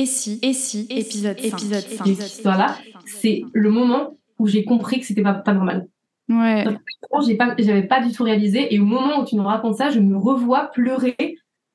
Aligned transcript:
Et 0.00 0.06
si, 0.06 0.38
et 0.42 0.52
si, 0.52 0.86
épisode, 0.90 1.36
épisode 1.42 1.80
5. 1.82 2.06
Et 2.06 2.14
cette 2.14 2.32
histoire-là, 2.32 2.76
c'est 3.06 3.42
le 3.52 3.70
moment 3.70 4.16
où 4.38 4.46
j'ai 4.46 4.64
compris 4.64 5.00
que 5.00 5.06
c'était 5.06 5.22
pas, 5.22 5.34
pas 5.34 5.52
normal. 5.54 5.86
Ouais. 6.28 6.64
J'ai 7.26 7.36
pas, 7.36 7.54
j'avais 7.58 7.82
pas 7.82 8.00
du 8.00 8.12
tout 8.12 8.22
réalisé. 8.22 8.72
Et 8.74 8.78
au 8.78 8.84
moment 8.84 9.20
où 9.20 9.24
tu 9.24 9.34
me 9.34 9.40
racontes 9.42 9.76
ça, 9.76 9.90
je 9.90 9.98
me 9.98 10.16
revois 10.16 10.70
pleurer 10.72 11.16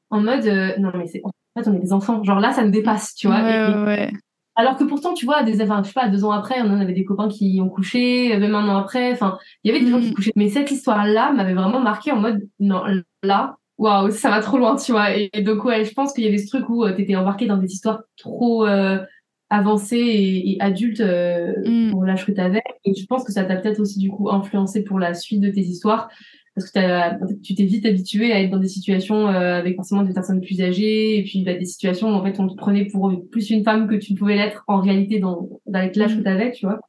en 0.10 0.22
mode 0.22 0.46
euh, 0.46 0.74
non 0.78 0.92
mais 0.96 1.08
c'est 1.08 1.22
en 1.24 1.32
fait 1.60 1.68
on 1.68 1.74
est 1.76 1.80
des 1.80 1.92
enfants. 1.92 2.24
Genre 2.24 2.40
là, 2.40 2.54
ça 2.54 2.64
me 2.64 2.72
dépasse, 2.72 3.16
tu 3.16 3.28
vois. 3.28 3.42
Ouais, 3.42 3.72
Et- 3.72 3.84
ouais, 3.86 4.12
alors 4.56 4.78
que 4.78 4.84
pourtant, 4.84 5.14
tu 5.16 5.26
vois, 5.26 5.42
des, 5.42 5.62
enfin, 5.64 5.82
je 5.82 5.88
sais 5.88 5.94
pas, 5.94 6.08
deux 6.10 6.24
ans 6.24 6.32
après, 6.32 6.62
on 6.62 6.70
en 6.72 6.80
avait 6.80 6.94
des 6.94 7.04
copains 7.06 7.28
qui 7.28 7.60
ont 7.62 7.70
couché, 7.70 8.38
même 8.38 8.54
un 8.54 8.68
an 8.70 8.78
après. 8.78 9.12
Enfin, 9.12 9.40
il 9.64 9.72
y 9.72 9.76
avait 9.76 9.84
des 9.84 9.90
gens 9.92 9.98
Mm. 9.98 10.04
qui 10.04 10.14
couchaient. 10.14 10.32
Mais 10.36 10.50
cette 10.50 10.70
histoire-là 10.70 11.32
m'avait 11.34 11.56
vraiment 11.56 11.80
marqué 11.82 12.12
en 12.12 12.18
mode 12.20 12.48
non 12.60 12.84
là. 13.24 13.58
Waouh, 13.78 14.12
ça 14.12 14.30
va 14.30 14.40
trop 14.42 14.58
loin, 14.58 14.76
tu 14.76 14.92
vois. 14.92 15.18
Et, 15.18 15.30
et 15.34 15.42
donc, 15.42 15.64
ouais, 15.66 15.84
je 15.84 15.94
pense 15.94 16.14
qu'il 16.14 16.24
y 16.24 16.28
avait 16.28 16.38
ce 16.38 16.48
truc 16.48 16.70
où 16.70 16.88
tu 16.88 16.96
t'étais 16.96 17.16
embarqué 17.16 17.48
dans 17.48 17.58
des 17.58 17.72
histoires 17.74 18.04
trop 18.18 18.66
euh, 18.68 19.00
avancées 19.50 19.98
et, 19.98 20.52
et 20.54 20.62
adultes 20.62 21.00
euh, 21.02 21.54
Mm. 21.66 21.92
pour 21.92 22.04
l'âge 22.06 22.26
que 22.26 22.32
t'avais. 22.32 22.62
Et 22.86 22.94
je 22.94 23.06
pense 23.06 23.24
que 23.24 23.32
ça 23.32 23.44
t'a 23.46 23.56
peut-être 23.56 23.80
aussi, 23.80 24.00
du 24.00 24.10
coup, 24.10 24.30
influencé 24.30 24.84
pour 24.84 25.00
la 25.00 25.14
suite 25.14 25.42
de 25.42 25.50
tes 25.50 25.62
histoires. 25.62 26.10
Parce 26.56 26.70
que 26.70 27.42
tu 27.42 27.56
t'es 27.56 27.64
vite 27.66 27.84
habitué 27.88 28.32
à 28.32 28.40
être 28.40 28.52
dans 28.52 28.60
des 28.60 28.68
situations 28.68 29.28
euh, 29.28 29.56
avec 29.58 29.76
forcément 29.76 30.04
des 30.04 30.14
personnes 30.14 30.40
plus 30.40 30.62
âgées 30.62 31.18
et 31.18 31.24
puis 31.24 31.44
bah, 31.44 31.56
des 31.56 31.66
situations 31.66 32.10
où 32.10 32.14
en 32.14 32.24
fait 32.24 32.40
on 32.40 32.48
te 32.48 32.54
prenait 32.56 32.86
pour 32.86 33.12
plus 33.32 33.50
une 33.50 33.64
femme 33.64 33.88
que 33.88 33.96
tu 33.96 34.14
ne 34.14 34.18
pouvais 34.20 34.36
l'être 34.36 34.64
en 34.68 34.80
réalité 34.80 35.18
dans, 35.18 35.50
avec 35.74 35.96
l'âge 35.96 36.14
que 36.16 36.20
Mm. 36.20 36.24
t'avais, 36.24 36.52
tu 36.52 36.68
vois. 36.68 36.80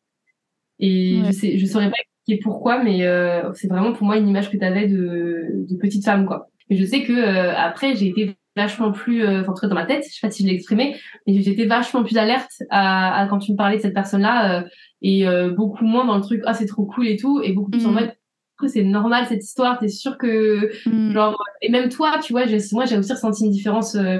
Et 0.80 1.20
Ouais. 1.22 1.26
je 1.28 1.32
sais, 1.32 1.58
je 1.58 1.64
saurais 1.64 1.88
pas 1.90 1.96
expliquer 1.98 2.42
pourquoi, 2.42 2.82
mais 2.84 3.06
euh, 3.06 3.50
c'est 3.54 3.68
vraiment 3.68 3.94
pour 3.94 4.06
moi 4.06 4.18
une 4.18 4.28
image 4.28 4.50
que 4.50 4.58
t'avais 4.58 4.86
de, 4.86 5.46
de 5.66 5.76
petite 5.76 6.04
femme, 6.04 6.26
quoi. 6.26 6.50
Et 6.70 6.76
je 6.76 6.84
sais 6.84 7.02
que 7.04 7.12
euh, 7.12 7.54
après 7.56 7.94
j'ai 7.96 8.08
été 8.08 8.36
vachement 8.56 8.92
plus, 8.92 9.22
euh, 9.24 9.40
enfin 9.40 9.50
en 9.52 9.54
tout 9.54 9.60
cas 9.62 9.68
dans 9.68 9.74
ma 9.74 9.84
tête, 9.86 10.04
je 10.08 10.14
sais 10.14 10.26
pas 10.26 10.30
si 10.30 10.42
je 10.44 10.48
l'ai 10.48 10.54
exprimé, 10.54 10.96
mais 11.26 11.40
j'étais 11.42 11.66
vachement 11.66 12.04
plus 12.04 12.16
alerte 12.16 12.50
à, 12.70 13.20
à 13.22 13.26
quand 13.26 13.38
tu 13.38 13.52
me 13.52 13.56
parlais 13.56 13.76
de 13.78 13.82
cette 13.82 13.94
personne-là 13.94 14.60
euh, 14.62 14.68
et 15.02 15.26
beaucoup 15.56 15.84
moins 15.84 16.04
dans 16.06 16.16
le 16.16 16.22
truc 16.22 16.40
ah 16.46 16.54
c'est 16.54 16.66
trop 16.66 16.86
cool 16.86 17.06
et 17.08 17.16
tout 17.16 17.40
et 17.42 17.52
beaucoup 17.52 17.70
plus 17.70 17.84
en 17.86 17.90
Mm. 17.90 17.94
mode 17.94 18.12
c'est 18.68 18.84
normal 18.84 19.26
cette 19.28 19.42
histoire, 19.44 19.78
t'es 19.78 19.88
sûr 19.88 20.16
que 20.16 20.70
Mm. 20.86 21.12
genre 21.12 21.36
et 21.60 21.68
même 21.68 21.88
toi 21.90 22.18
tu 22.22 22.32
vois 22.32 22.46
moi 22.72 22.86
j'ai 22.86 22.96
aussi 22.96 23.12
ressenti 23.12 23.44
une 23.44 23.50
différence 23.50 23.94
euh, 23.96 24.18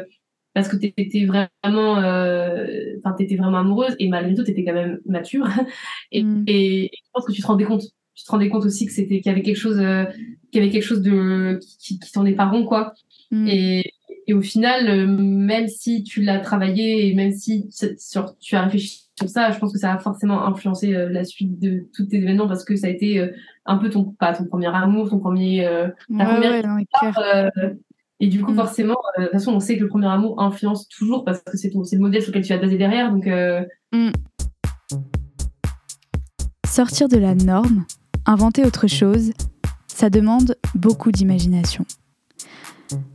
parce 0.53 0.69
que 0.69 0.77
t'étais 0.77 1.25
vraiment 1.25 1.98
euh, 2.03 2.67
enfin 2.98 3.15
t'étais 3.17 3.37
vraiment 3.37 3.59
amoureuse 3.59 3.95
et 3.98 4.09
malgré 4.09 4.34
tout 4.34 4.42
t'étais 4.45 4.65
quand 4.65 4.75
même 4.75 4.98
mature 5.06 5.47
et, 6.12 6.22
Mm. 6.25 6.45
et, 6.48 6.84
et 6.87 6.91
je 6.92 7.11
pense 7.15 7.25
que 7.25 7.33
tu 7.33 7.41
te 7.41 7.47
rendais 7.47 7.65
compte 7.65 7.84
tu 8.15 8.25
te 8.25 8.31
rendais 8.31 8.48
compte 8.48 8.65
aussi 8.65 8.87
que 8.87 8.93
c'était 8.93 9.20
qu'il 9.20 9.27
y 9.31 9.34
avait 9.34 9.43
quelque 9.43 9.57
chose 9.57 9.79
euh, 9.81 10.05
qu'il 10.51 10.61
y 10.61 10.65
avait 10.65 10.70
quelque 10.73 10.84
chose 10.84 11.03
de 11.03 11.59
qui, 11.81 11.98
qui 11.98 12.12
tournait 12.12 12.34
pas 12.34 12.47
rond 12.47 12.65
quoi 12.65 12.95
Mm. 13.31 13.48
et, 13.48 13.93
et 14.27 14.34
au 14.34 14.43
final, 14.43 14.87
euh, 14.89 15.06
même 15.06 15.67
si 15.67 16.05
tu 16.05 16.21
l'as 16.23 16.39
travaillé 16.39 17.09
et 17.09 17.15
même 17.15 17.33
si 17.33 17.69
sur, 17.98 18.37
tu 18.39 18.55
as 18.55 18.62
réfléchi 18.62 19.05
sur 19.19 19.29
ça, 19.29 19.51
je 19.51 19.59
pense 19.59 19.73
que 19.73 19.79
ça 19.79 19.93
a 19.95 19.98
forcément 19.98 20.45
influencé 20.47 20.95
euh, 20.95 21.09
la 21.09 21.25
suite 21.25 21.59
de 21.59 21.89
tous 21.95 22.05
tes 22.06 22.19
événements 22.19 22.47
parce 22.47 22.65
que 22.65 22.77
ça 22.77 22.87
a 22.87 22.91
été 22.91 23.19
euh, 23.19 23.29
un 23.65 23.79
peu 23.79 23.89
ton, 23.89 24.05
pas 24.05 24.34
ton 24.34 24.45
premier 24.45 24.67
amour, 24.67 25.09
ton 25.09 25.19
premier. 25.19 25.67
euh, 25.67 25.89
la 26.11 26.27
Ouais, 26.27 26.33
première 26.34 26.51
ouais, 26.53 26.62
non, 26.62 26.75
mais 26.75 26.87
clair. 27.01 27.19
euh, 27.59 27.75
et 28.21 28.28
du 28.28 28.43
coup, 28.43 28.53
Mm. 28.53 28.56
forcément, 28.56 28.97
euh, 29.19 29.23
de 29.23 29.27
toute 29.27 29.33
façon, 29.33 29.53
on 29.55 29.61
sait 29.61 29.77
que 29.78 29.83
le 29.83 29.89
premier 29.89 30.06
amour 30.09 30.41
influence 30.41 30.87
toujours 30.89 31.25
parce 31.25 31.41
que 31.43 31.56
c'est 31.56 31.71
ton- 31.71 31.83
c'est 31.83 31.97
le 31.97 32.03
modèle 32.03 32.21
sur 32.23 32.31
lequel 32.31 32.45
tu 32.45 32.53
vas 32.53 32.59
te 32.59 32.65
baser 32.65 32.77
derrière. 32.78 33.11
Donc, 33.11 33.27
euh, 33.27 33.62
Sortir 36.69 37.09
de 37.09 37.17
la 37.19 37.34
norme, 37.34 37.84
inventer 38.27 38.64
autre 38.64 38.86
chose, 38.86 39.33
ça 39.86 40.11
demande 40.11 40.56
beaucoup 40.75 41.12
d'imagination. 41.12 41.84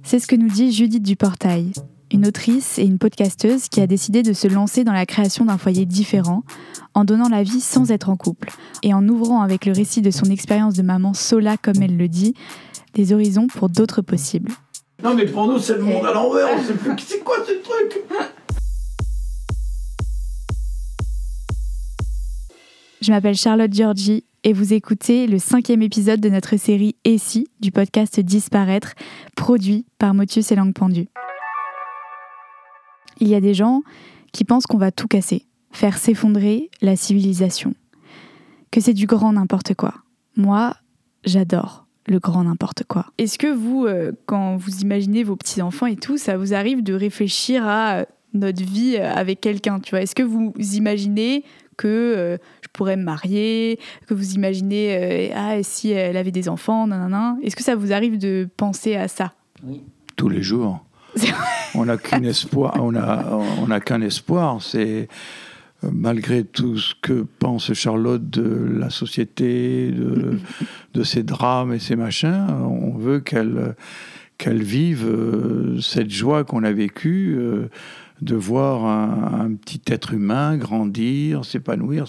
C'est 0.03 0.19
ce 0.19 0.27
que 0.27 0.35
nous 0.35 0.49
dit 0.49 0.71
Judith 0.71 1.03
Duportail, 1.03 1.71
une 2.11 2.27
autrice 2.27 2.79
et 2.79 2.83
une 2.83 2.97
podcasteuse 2.97 3.69
qui 3.69 3.81
a 3.81 3.87
décidé 3.87 4.23
de 4.23 4.33
se 4.33 4.47
lancer 4.47 4.83
dans 4.83 4.93
la 4.93 5.05
création 5.05 5.45
d'un 5.45 5.57
foyer 5.57 5.85
différent, 5.85 6.43
en 6.93 7.05
donnant 7.05 7.29
la 7.29 7.43
vie 7.43 7.61
sans 7.61 7.91
être 7.91 8.09
en 8.09 8.17
couple, 8.17 8.51
et 8.83 8.93
en 8.93 9.07
ouvrant 9.07 9.41
avec 9.41 9.65
le 9.65 9.73
récit 9.73 10.01
de 10.01 10.11
son 10.11 10.25
expérience 10.25 10.75
de 10.75 10.81
maman 10.81 11.13
sola 11.13 11.57
comme 11.57 11.81
elle 11.81 11.97
le 11.97 12.07
dit, 12.07 12.33
des 12.93 13.13
horizons 13.13 13.47
pour 13.47 13.69
d'autres 13.69 14.01
possibles. 14.01 14.51
Non 15.03 15.15
mais 15.15 15.25
pour 15.25 15.47
nous 15.47 15.59
c'est 15.59 15.77
le 15.77 15.83
monde 15.83 16.05
à 16.05 16.13
l'envers, 16.13 16.47
on 16.57 16.63
sait 16.63 16.73
plus 16.73 16.93
c'est 16.99 17.23
quoi 17.23 17.37
ce 17.47 17.53
truc 17.63 18.03
Je 23.01 23.11
m'appelle 23.11 23.35
Charlotte 23.35 23.71
Giorgi 23.71 24.25
et 24.43 24.53
vous 24.53 24.73
écoutez 24.73 25.27
le 25.27 25.37
cinquième 25.39 25.81
épisode 25.81 26.21
de 26.21 26.29
notre 26.29 26.57
série 26.57 26.95
Et 27.03 27.17
si 27.17 27.47
du 27.59 27.71
podcast 27.71 28.19
Disparaître, 28.19 28.93
produit 29.35 29.85
par 29.97 30.13
Motius 30.13 30.51
et 30.51 30.55
Langue 30.55 30.73
Pendue. 30.73 31.07
Il 33.19 33.27
y 33.27 33.35
a 33.35 33.41
des 33.41 33.53
gens 33.53 33.81
qui 34.31 34.45
pensent 34.45 34.65
qu'on 34.65 34.77
va 34.77 34.91
tout 34.91 35.07
casser, 35.07 35.45
faire 35.71 35.97
s'effondrer 35.97 36.69
la 36.81 36.95
civilisation, 36.95 37.73
que 38.71 38.79
c'est 38.79 38.93
du 38.93 39.07
grand 39.07 39.33
n'importe 39.33 39.73
quoi. 39.73 39.95
Moi, 40.37 40.75
j'adore 41.25 41.85
le 42.07 42.19
grand 42.19 42.45
n'importe 42.45 42.83
quoi. 42.87 43.07
Est-ce 43.17 43.37
que 43.37 43.53
vous, 43.53 43.85
euh, 43.85 44.13
quand 44.25 44.55
vous 44.55 44.79
imaginez 44.79 45.23
vos 45.23 45.35
petits-enfants 45.35 45.85
et 45.85 45.97
tout, 45.97 46.17
ça 46.17 46.37
vous 46.37 46.53
arrive 46.53 46.81
de 46.81 46.93
réfléchir 46.93 47.67
à 47.67 48.05
notre 48.33 48.63
vie 48.63 48.97
avec 48.97 49.41
quelqu'un, 49.41 49.79
tu 49.79 49.91
vois? 49.91 50.01
Est-ce 50.01 50.15
que 50.15 50.23
vous 50.23 50.53
imaginez 50.57 51.43
que 51.79 51.87
euh, 51.87 52.37
pourrais 52.73 52.97
me 52.97 53.03
marier, 53.03 53.79
que 54.07 54.13
vous 54.13 54.33
imaginez 54.33 54.95
euh, 54.95 55.33
ah 55.35 55.57
et 55.57 55.63
si 55.63 55.91
elle 55.91 56.17
avait 56.17 56.31
des 56.31 56.49
enfants, 56.49 56.87
nanana. 56.87 57.37
Est-ce 57.43 57.55
que 57.55 57.63
ça 57.63 57.75
vous 57.75 57.93
arrive 57.93 58.17
de 58.17 58.47
penser 58.57 58.95
à 58.95 59.07
ça? 59.07 59.33
Tous 60.15 60.29
les 60.29 60.41
jours. 60.41 60.85
On 61.75 61.85
n'a 61.85 61.97
qu'un 61.97 62.23
espoir, 62.23 62.75
on 62.79 62.95
a, 62.95 63.25
on 63.59 63.67
n'a 63.67 63.79
qu'un 63.79 64.01
espoir, 64.01 64.61
c'est 64.61 65.07
euh, 65.83 65.89
malgré 65.91 66.43
tout 66.43 66.77
ce 66.77 66.93
que 67.01 67.25
pense 67.39 67.73
Charlotte 67.73 68.29
de 68.29 68.77
la 68.77 68.89
société, 68.89 69.91
de, 69.91 70.39
de 70.93 71.03
ses 71.03 71.23
drames 71.23 71.73
et 71.73 71.79
ses 71.79 71.95
machins, 71.95 72.47
on 72.63 72.97
veut 72.97 73.19
qu'elle 73.19 73.75
qu'elle 74.39 74.63
vive 74.63 75.05
euh, 75.05 75.79
cette 75.81 76.09
joie 76.09 76.45
qu'on 76.45 76.63
a 76.63 76.71
vécue 76.71 77.35
euh, 77.37 77.69
de 78.21 78.35
voir 78.35 78.85
un, 78.85 79.45
un 79.45 79.53
petit 79.55 79.81
être 79.87 80.13
humain 80.13 80.57
grandir, 80.57 81.45
s'épanouir. 81.45 82.05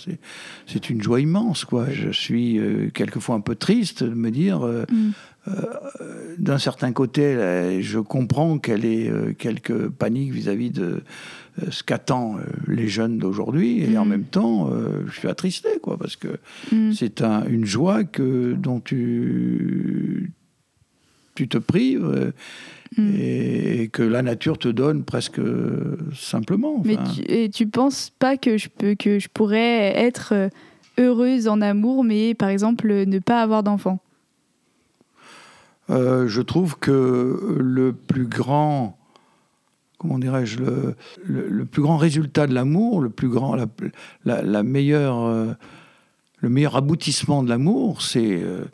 C'est, 0.66 0.90
une 0.90 1.02
joie 1.02 1.20
immense, 1.20 1.64
quoi. 1.64 1.86
Je 1.90 2.10
suis 2.10 2.58
euh, 2.58 2.90
quelquefois 2.92 3.34
un 3.36 3.40
peu 3.40 3.54
triste 3.54 4.02
de 4.04 4.14
me 4.14 4.30
dire, 4.30 4.62
euh, 4.66 4.84
Mm. 4.90 5.10
euh, 5.48 5.64
d'un 6.38 6.58
certain 6.58 6.92
côté, 6.92 7.34
là, 7.36 7.80
je 7.80 7.98
comprends 7.98 8.58
qu'elle 8.58 8.84
ait 8.84 9.10
quelques 9.38 9.88
paniques 9.88 10.32
vis-à-vis 10.32 10.70
de 10.70 11.02
ce 11.70 11.82
qu'attendent 11.82 12.40
les 12.66 12.88
jeunes 12.88 13.18
d'aujourd'hui, 13.18 13.82
et 13.82 13.96
en 13.98 14.04
Mm. 14.04 14.08
même 14.08 14.24
temps, 14.24 14.70
je 15.06 15.12
suis 15.12 15.28
attristé, 15.28 15.68
quoi, 15.82 15.96
parce 15.96 16.16
que 16.16 16.38
Mm. 16.72 16.92
c'est 16.92 17.22
un- 17.22 17.44
une 17.46 17.64
joie 17.64 18.04
que, 18.04 18.52
dont 18.54 18.80
tu, 18.80 20.32
tu 21.40 21.48
te 21.48 21.58
prives. 21.58 22.04
euh, 22.04 22.30
Mm. 22.98 23.10
et 23.20 23.88
que 23.92 24.02
la 24.02 24.20
nature 24.20 24.58
te 24.58 24.66
donne 24.66 25.04
presque 25.04 25.40
simplement. 26.12 26.82
Mais 26.84 26.98
enfin. 26.98 27.12
tu, 27.12 27.20
et 27.20 27.48
tu 27.48 27.68
penses 27.68 28.10
pas 28.18 28.36
que 28.36 28.58
je 28.58 28.68
peux 28.68 28.96
que 28.96 29.20
je 29.20 29.28
pourrais 29.32 29.96
être 29.96 30.32
euh, 30.34 30.48
heureuse 30.98 31.46
en 31.46 31.60
amour, 31.60 32.02
mais 32.02 32.34
par 32.34 32.48
exemple 32.48 32.88
ne 33.06 33.18
pas 33.20 33.42
avoir 33.42 33.62
d'enfant? 33.62 34.00
Euh, 35.88 36.26
je 36.26 36.42
trouve 36.42 36.78
que 36.80 37.56
le 37.60 37.92
plus 37.92 38.26
grand, 38.26 38.98
comment 39.98 40.18
dirais-je, 40.18 40.58
le, 40.58 40.96
le, 41.24 41.48
le 41.48 41.64
plus 41.66 41.82
grand 41.82 41.96
résultat 41.96 42.48
de 42.48 42.54
l'amour, 42.54 43.00
le 43.00 43.10
plus 43.10 43.28
grand, 43.28 43.54
la, 43.54 43.66
la, 44.24 44.42
la 44.42 44.62
meilleure, 44.64 45.24
euh, 45.26 45.52
le 46.38 46.48
meilleur 46.48 46.74
aboutissement 46.74 47.44
de 47.44 47.48
l'amour, 47.48 48.02
c'est 48.02 48.42
euh, 48.42 48.64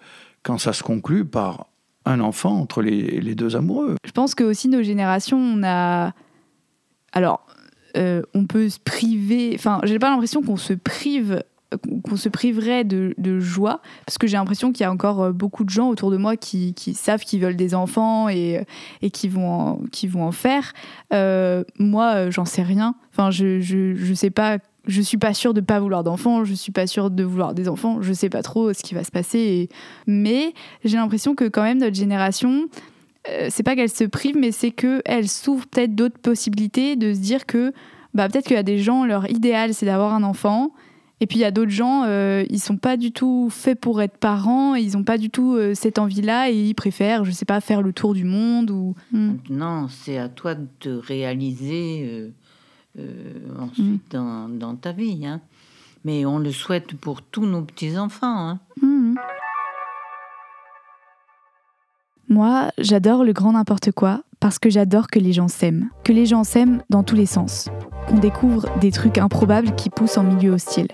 quand 0.42 0.56
ça 0.56 0.72
se 0.72 0.82
conclut 0.82 1.26
par 1.26 1.66
un 2.06 2.20
enfant 2.20 2.58
entre 2.58 2.80
les, 2.82 3.34
deux 3.34 3.56
amoureux. 3.56 3.96
Je 4.04 4.12
pense 4.12 4.34
que 4.34 4.44
aussi 4.44 4.68
nos 4.68 4.82
générations, 4.82 5.38
on 5.38 5.62
a. 5.64 6.12
Alors, 7.12 7.46
euh, 7.96 8.22
on 8.34 8.46
peut 8.46 8.68
se 8.68 8.78
priver. 8.78 9.52
Enfin, 9.54 9.80
j'ai 9.84 9.98
pas 9.98 10.10
l'impression 10.10 10.42
qu'on 10.42 10.56
se 10.56 10.72
prive, 10.72 11.42
qu'on 12.08 12.16
se 12.16 12.28
priverait 12.28 12.84
de, 12.84 13.40
joie, 13.40 13.80
parce 14.06 14.18
que 14.18 14.26
j'ai 14.26 14.36
l'impression 14.36 14.72
qu'il 14.72 14.82
y 14.82 14.84
a 14.84 14.92
encore 14.92 15.22
euh, 15.22 15.32
beaucoup 15.32 15.64
de 15.64 15.70
gens 15.70 15.88
autour 15.88 16.10
de 16.10 16.16
moi 16.16 16.36
qui, 16.36 16.74
savent 16.94 17.22
qu'ils 17.22 17.40
veulent 17.40 17.56
des 17.56 17.74
enfants 17.74 18.28
et, 18.28 18.64
et 19.02 19.10
qui 19.10 19.28
vont 19.28 19.80
en, 20.14 20.32
faire. 20.32 20.72
Euh, 21.12 21.64
moi, 21.78 22.14
euh, 22.14 22.30
j'en 22.30 22.44
sais 22.44 22.62
rien. 22.62 22.94
Enfin, 23.12 23.30
je, 23.30 23.60
je 23.60 24.14
sais 24.14 24.30
pas. 24.30 24.58
Je 24.86 25.00
suis 25.02 25.18
pas 25.18 25.34
sûre 25.34 25.52
de 25.54 25.60
pas 25.60 25.80
vouloir 25.80 26.04
d'enfants. 26.04 26.44
Je 26.44 26.54
suis 26.54 26.72
pas 26.72 26.86
sûre 26.86 27.10
de 27.10 27.22
vouloir 27.24 27.54
des 27.54 27.68
enfants. 27.68 28.02
Je 28.02 28.12
sais 28.12 28.28
pas 28.28 28.42
trop 28.42 28.72
ce 28.72 28.82
qui 28.82 28.94
va 28.94 29.02
se 29.04 29.10
passer. 29.10 29.38
et- 29.38 29.68
Mais 30.06 30.52
j'ai 30.84 30.96
l'impression 30.96 31.34
que 31.34 31.44
quand 31.48 31.62
même 31.62 31.78
notre 31.78 31.96
génération 31.96 32.66
euh, 33.28 33.48
c'est 33.50 33.64
pas 33.64 33.74
qu'elle 33.74 33.90
se 33.90 34.04
prive, 34.04 34.36
mais 34.38 34.52
c'est 34.52 34.70
qu'elle 34.70 35.28
s'ouvre 35.28 35.66
peut-être 35.66 35.96
d'autres 35.96 36.18
possibilités 36.20 36.94
de 36.94 37.12
se 37.12 37.18
dire 37.18 37.44
que 37.44 37.72
bah, 38.14 38.28
peut-être 38.28 38.46
qu'il 38.46 38.54
y 38.54 38.58
a 38.58 38.62
des 38.62 38.78
gens, 38.78 39.04
leur 39.04 39.28
idéal, 39.28 39.74
c'est 39.74 39.84
d'avoir 39.86 40.14
un 40.14 40.22
enfant. 40.22 40.70
Et 41.20 41.26
puis 41.26 41.38
il 41.38 41.40
y 41.40 41.44
a 41.44 41.50
d'autres 41.50 41.72
gens, 41.72 42.04
euh, 42.04 42.44
ils 42.50 42.60
sont 42.60 42.76
pas 42.76 42.96
du 42.96 43.10
tout 43.10 43.48
faits 43.50 43.80
pour 43.80 44.00
être 44.00 44.16
parents, 44.18 44.76
ils 44.76 44.96
ont 44.96 45.02
pas 45.02 45.18
du 45.18 45.30
tout 45.30 45.54
euh, 45.56 45.74
cette 45.74 45.98
envie-là 45.98 46.50
et 46.50 46.54
ils 46.68 46.74
préfèrent, 46.74 47.24
je 47.24 47.32
sais 47.32 47.44
pas, 47.46 47.60
faire 47.60 47.82
le 47.82 47.92
tour 47.92 48.14
du 48.14 48.22
monde 48.24 48.70
ou. 48.70 48.94
Maintenant, 49.10 49.88
c'est 49.88 50.18
à 50.18 50.28
toi 50.28 50.54
de 50.54 50.92
réaliser 50.96 52.30
euh, 52.98 53.02
euh, 53.02 53.62
ensuite 53.62 54.10
dans, 54.10 54.48
dans 54.48 54.74
ta 54.74 54.92
vie. 54.92 55.26
Hein. 55.26 55.40
Mais 56.04 56.24
on 56.24 56.38
le 56.38 56.52
souhaite 56.52 56.94
pour 56.94 57.22
tous 57.22 57.46
nos 57.46 57.62
petits-enfants. 57.62 58.48
Hein. 58.48 58.58
Mhm. 58.80 59.16
Moi, 62.28 62.70
j'adore 62.78 63.22
le 63.22 63.32
grand 63.32 63.52
n'importe 63.52 63.92
quoi 63.92 64.22
parce 64.40 64.58
que 64.58 64.68
j'adore 64.68 65.08
que 65.08 65.18
les 65.18 65.32
gens 65.32 65.48
s'aiment. 65.48 65.90
Que 66.04 66.12
les 66.12 66.26
gens 66.26 66.44
s'aiment 66.44 66.82
dans 66.90 67.02
tous 67.02 67.14
les 67.14 67.26
sens. 67.26 67.68
Qu'on 68.08 68.18
découvre 68.18 68.66
des 68.80 68.90
trucs 68.90 69.18
improbables 69.18 69.74
qui 69.76 69.90
poussent 69.90 70.18
en 70.18 70.24
milieu 70.24 70.52
hostile. 70.52 70.88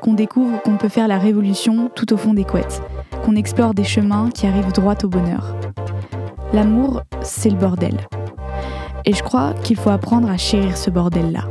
Qu'on 0.00 0.14
découvre 0.14 0.60
qu'on 0.62 0.78
peut 0.78 0.88
faire 0.88 1.08
la 1.08 1.18
révolution 1.18 1.90
tout 1.94 2.12
au 2.12 2.16
fond 2.16 2.34
des 2.34 2.44
couettes. 2.44 2.82
Qu'on 3.24 3.36
explore 3.36 3.74
des 3.74 3.84
chemins 3.84 4.30
qui 4.30 4.46
arrivent 4.46 4.72
droit 4.72 4.96
au 5.04 5.08
bonheur. 5.08 5.54
L'amour, 6.52 7.02
c'est 7.22 7.50
le 7.50 7.56
bordel. 7.56 7.96
Et 9.04 9.14
je 9.14 9.22
crois 9.22 9.54
qu'il 9.64 9.76
faut 9.76 9.90
apprendre 9.90 10.30
à 10.30 10.36
chérir 10.36 10.76
ce 10.76 10.88
bordel-là. 10.88 11.48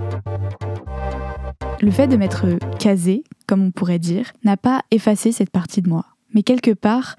Le 1.81 1.91
fait 1.91 2.07
de 2.07 2.15
m'être 2.15 2.45
casé, 2.79 3.23
comme 3.45 3.61
on 3.61 3.71
pourrait 3.71 3.99
dire, 3.99 4.31
n'a 4.45 4.55
pas 4.55 4.83
effacé 4.91 5.33
cette 5.33 5.49
partie 5.49 5.81
de 5.81 5.89
moi. 5.89 6.05
Mais 6.33 6.43
quelque 6.43 6.71
part, 6.71 7.17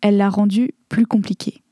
elle 0.00 0.16
l'a 0.16 0.30
rendue 0.30 0.70
plus 0.88 1.06
compliquée. 1.06 1.62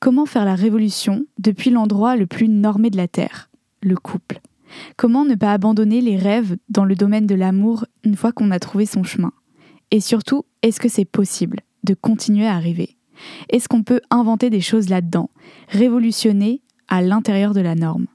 Comment 0.00 0.24
faire 0.24 0.46
la 0.46 0.54
révolution 0.54 1.26
depuis 1.38 1.68
l'endroit 1.68 2.16
le 2.16 2.26
plus 2.26 2.48
normé 2.48 2.88
de 2.88 2.96
la 2.96 3.08
Terre, 3.08 3.50
le 3.82 3.96
couple? 3.96 4.40
Comment 4.96 5.26
ne 5.26 5.34
pas 5.34 5.52
abandonner 5.52 6.00
les 6.00 6.16
rêves 6.16 6.56
dans 6.70 6.84
le 6.86 6.94
domaine 6.94 7.26
de 7.26 7.34
l'amour 7.34 7.84
une 8.04 8.16
fois 8.16 8.32
qu'on 8.32 8.50
a 8.50 8.58
trouvé 8.58 8.86
son 8.86 9.02
chemin? 9.02 9.32
Et 9.90 10.00
surtout, 10.00 10.44
est-ce 10.62 10.80
que 10.80 10.88
c'est 10.88 11.04
possible 11.04 11.60
de 11.84 11.92
continuer 11.92 12.46
à 12.46 12.58
rêver? 12.58 12.96
Est-ce 13.50 13.68
qu'on 13.68 13.82
peut 13.82 14.00
inventer 14.10 14.48
des 14.48 14.60
choses 14.60 14.88
là-dedans? 14.88 15.28
Révolutionner 15.68 16.62
à 16.88 17.02
l'intérieur 17.02 17.54
de 17.54 17.60
la 17.60 17.74
norme 17.74 18.06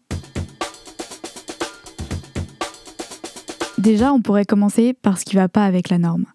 Déjà, 3.78 4.14
on 4.14 4.22
pourrait 4.22 4.46
commencer 4.46 4.94
par 4.94 5.18
ce 5.18 5.26
qui 5.26 5.36
ne 5.36 5.42
va 5.42 5.50
pas 5.50 5.66
avec 5.66 5.90
la 5.90 5.98
norme. 5.98 6.26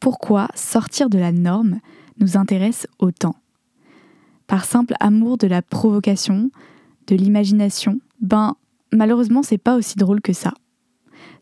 Pourquoi 0.00 0.48
sortir 0.54 1.10
de 1.10 1.18
la 1.18 1.32
norme 1.32 1.80
nous 2.18 2.38
intéresse 2.38 2.86
autant? 2.98 3.34
Par 4.46 4.64
simple 4.64 4.94
amour 5.00 5.36
de 5.36 5.46
la 5.46 5.60
provocation, 5.60 6.50
de 7.08 7.14
l'imagination, 7.14 8.00
ben 8.22 8.56
malheureusement 8.90 9.42
c'est 9.42 9.58
pas 9.58 9.76
aussi 9.76 9.96
drôle 9.98 10.22
que 10.22 10.32
ça. 10.32 10.54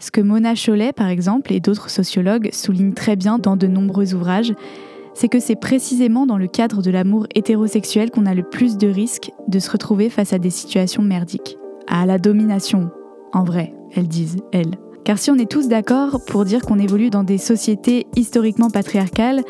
Ce 0.01 0.11
que 0.11 0.21
Mona 0.21 0.57
Chollet 0.57 0.93
par 0.93 1.07
exemple 1.07 1.53
et 1.53 1.61
d'autres 1.61 1.91
sociologues 1.91 2.51
soulignent 2.53 2.95
très 2.95 3.15
bien 3.15 3.39
dans 3.39 3.57
de 3.57 3.69
nombreux 3.69 4.15
ouvrages, 4.15 4.53
c'est 5.19 5.29
que 5.29 5.41
c'est 5.41 5.57
précisément 5.57 6.27
dans 6.27 6.39
le 6.39 6.47
cadre 6.47 6.81
de 6.81 6.93
l'amour 6.93 7.27
hétérosexuel 7.35 8.13
qu'on 8.13 8.25
a 8.25 8.35
le 8.35 8.45
plus 8.45 8.77
de 8.77 8.87
risques 8.87 9.33
de 9.49 9.59
se 9.59 9.69
retrouver 9.69 10.11
face 10.11 10.33
à 10.33 10.39
des 10.39 10.51
situations 10.51 11.03
merdiques. 11.03 11.59
À 11.89 12.07
la 12.07 12.19
domination, 12.19 12.91
en 13.33 13.43
vrai, 13.43 13.75
elles 13.97 14.07
disent, 14.07 14.37
elles. 14.53 14.77
Car 15.05 15.19
si 15.19 15.33
on 15.33 15.35
est 15.35 15.51
tous 15.51 15.67
d'accord 15.67 16.25
pour 16.25 16.45
dire 16.45 16.63
qu'on 16.63 16.79
évolue 16.79 17.11
dans 17.11 17.25
des 17.25 17.39
sociétés 17.39 18.07
historiquement 18.15 18.71
patriarcales, 18.71 19.43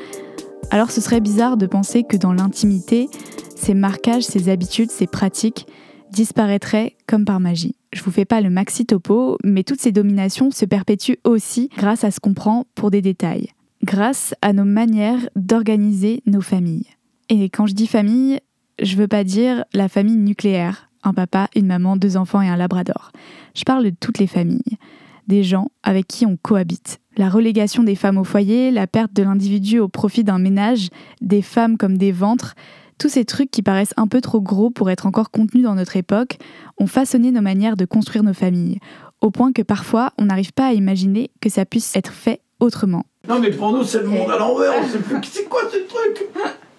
alors 0.70 0.90
ce 0.90 1.02
serait 1.02 1.20
bizarre 1.20 1.58
de 1.58 1.66
penser 1.66 2.02
que 2.02 2.16
dans 2.16 2.32
l'intimité, 2.32 3.10
ces 3.54 3.74
marquages, 3.74 4.22
ces 4.22 4.48
habitudes, 4.48 4.90
ces 4.90 5.06
pratiques 5.06 5.66
disparaîtraient 6.10 6.96
comme 7.06 7.26
par 7.26 7.40
magie. 7.40 7.76
Je 7.92 8.02
vous 8.02 8.10
fais 8.10 8.24
pas 8.24 8.40
le 8.40 8.48
maxi 8.48 8.86
topo, 8.86 9.36
mais 9.44 9.64
toutes 9.64 9.82
ces 9.82 9.92
dominations 9.92 10.50
se 10.50 10.64
perpétuent 10.64 11.18
aussi 11.24 11.68
grâce 11.76 12.04
à 12.04 12.10
ce 12.10 12.20
qu'on 12.20 12.32
prend 12.32 12.64
pour 12.74 12.90
des 12.90 13.02
détails, 13.02 13.50
grâce 13.82 14.34
à 14.42 14.52
nos 14.52 14.64
manières 14.64 15.28
d'organiser 15.36 16.22
nos 16.26 16.40
familles. 16.40 16.86
Et 17.28 17.48
quand 17.50 17.66
je 17.66 17.74
dis 17.74 17.86
famille, 17.86 18.40
je 18.80 18.96
veux 18.96 19.08
pas 19.08 19.24
dire 19.24 19.64
la 19.72 19.88
famille 19.88 20.16
nucléaire, 20.16 20.90
un 21.02 21.12
papa, 21.12 21.48
une 21.54 21.66
maman, 21.66 21.96
deux 21.96 22.16
enfants 22.16 22.42
et 22.42 22.48
un 22.48 22.56
labrador. 22.56 23.12
Je 23.54 23.64
parle 23.64 23.84
de 23.84 23.90
toutes 23.90 24.18
les 24.18 24.26
familles, 24.26 24.78
des 25.26 25.42
gens 25.42 25.70
avec 25.82 26.06
qui 26.06 26.26
on 26.26 26.36
cohabite, 26.36 27.00
la 27.16 27.28
relégation 27.28 27.82
des 27.82 27.94
femmes 27.94 28.18
au 28.18 28.24
foyer, 28.24 28.70
la 28.70 28.86
perte 28.86 29.12
de 29.12 29.22
l'individu 29.22 29.78
au 29.78 29.88
profit 29.88 30.24
d'un 30.24 30.38
ménage, 30.38 30.88
des 31.20 31.42
femmes 31.42 31.76
comme 31.76 31.98
des 31.98 32.12
ventres, 32.12 32.54
tous 32.98 33.08
ces 33.08 33.24
trucs 33.24 33.50
qui 33.50 33.62
paraissent 33.62 33.94
un 33.96 34.08
peu 34.08 34.20
trop 34.20 34.40
gros 34.40 34.70
pour 34.70 34.90
être 34.90 35.06
encore 35.06 35.30
contenus 35.30 35.62
dans 35.62 35.74
notre 35.74 35.96
époque 35.96 36.38
ont 36.78 36.86
façonné 36.86 37.30
nos 37.30 37.42
manières 37.42 37.76
de 37.76 37.84
construire 37.84 38.24
nos 38.24 38.34
familles, 38.34 38.78
au 39.20 39.30
point 39.30 39.52
que 39.52 39.62
parfois 39.62 40.12
on 40.18 40.26
n'arrive 40.26 40.52
pas 40.52 40.68
à 40.68 40.72
imaginer 40.72 41.30
que 41.40 41.48
ça 41.48 41.64
puisse 41.64 41.94
être 41.94 42.12
fait 42.12 42.40
autrement. 42.60 43.04
Non 43.28 43.38
mais 43.38 43.50
pour 43.50 43.72
nous 43.72 43.84
c'est 43.84 44.02
le 44.02 44.08
monde 44.08 44.30
à 44.30 44.38
l'envers, 44.38 44.72
on 44.80 44.86
sait 44.86 44.98
plus 44.98 45.18
c'est 45.24 45.48
quoi 45.48 45.62
ce 45.70 45.78
truc 45.78 46.28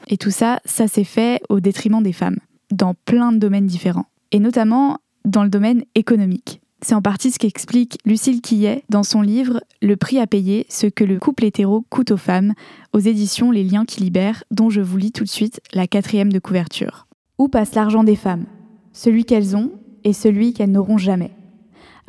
Et 0.07 0.17
tout 0.17 0.31
ça, 0.31 0.59
ça 0.65 0.87
s'est 0.87 1.03
fait 1.03 1.41
au 1.49 1.59
détriment 1.59 2.03
des 2.03 2.13
femmes, 2.13 2.37
dans 2.71 2.93
plein 3.05 3.31
de 3.31 3.37
domaines 3.37 3.67
différents, 3.67 4.07
et 4.31 4.39
notamment 4.39 4.99
dans 5.25 5.43
le 5.43 5.49
domaine 5.49 5.83
économique. 5.95 6.61
C'est 6.81 6.95
en 6.95 7.01
partie 7.01 7.29
ce 7.31 7.39
qu'explique 7.39 7.97
Lucille 8.05 8.41
Quillet 8.41 8.83
dans 8.89 9.03
son 9.03 9.21
livre 9.21 9.61
Le 9.81 9.97
prix 9.97 10.17
à 10.17 10.27
payer, 10.27 10.65
ce 10.69 10.87
que 10.87 11.03
le 11.03 11.19
couple 11.19 11.43
hétéro 11.43 11.83
coûte 11.89 12.11
aux 12.11 12.17
femmes, 12.17 12.53
aux 12.93 12.99
éditions 12.99 13.51
Les 13.51 13.65
liens 13.65 13.83
qui 13.83 14.01
libèrent, 14.01 14.45
dont 14.49 14.69
je 14.69 14.79
vous 14.79 14.97
lis 14.97 15.11
tout 15.11 15.25
de 15.25 15.29
suite 15.29 15.59
la 15.73 15.87
quatrième 15.87 16.31
de 16.31 16.39
couverture. 16.39 17.07
Où 17.37 17.49
passe 17.49 17.75
l'argent 17.75 18.05
des 18.05 18.15
femmes? 18.15 18.45
Celui 18.93 19.25
qu'elles 19.25 19.57
ont 19.57 19.71
et 20.05 20.13
celui 20.13 20.53
qu'elles 20.53 20.71
n'auront 20.71 20.97
jamais. 20.97 21.31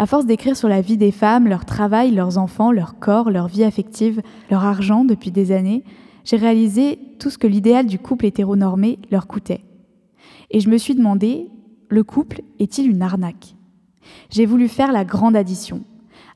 À 0.01 0.07
force 0.07 0.25
d'écrire 0.25 0.57
sur 0.57 0.71
la 0.71 0.81
vie 0.81 0.97
des 0.97 1.11
femmes, 1.11 1.47
leur 1.47 1.67
travail, 1.67 2.11
leurs 2.11 2.39
enfants, 2.39 2.73
leur 2.73 2.99
corps, 2.99 3.31
leur 3.31 3.49
vie 3.49 3.65
affective, 3.65 4.23
leur 4.51 4.65
argent 4.65 5.05
depuis 5.05 5.31
des 5.31 5.53
années, 5.53 5.85
j'ai 6.25 6.39
réalisé 6.39 6.99
tout 7.19 7.29
ce 7.29 7.37
que 7.37 7.47
l'idéal 7.47 7.85
du 7.85 7.99
couple 7.99 8.25
hétéronormé 8.25 8.99
leur 9.11 9.27
coûtait. 9.27 9.63
Et 10.51 10.61
je 10.61 10.71
me 10.71 10.79
suis 10.79 10.95
demandé, 10.95 11.51
le 11.91 12.03
couple 12.03 12.41
est-il 12.59 12.91
une 12.91 13.03
arnaque? 13.03 13.57
J'ai 14.31 14.47
voulu 14.47 14.69
faire 14.69 14.91
la 14.91 15.05
grande 15.05 15.37
addition, 15.37 15.83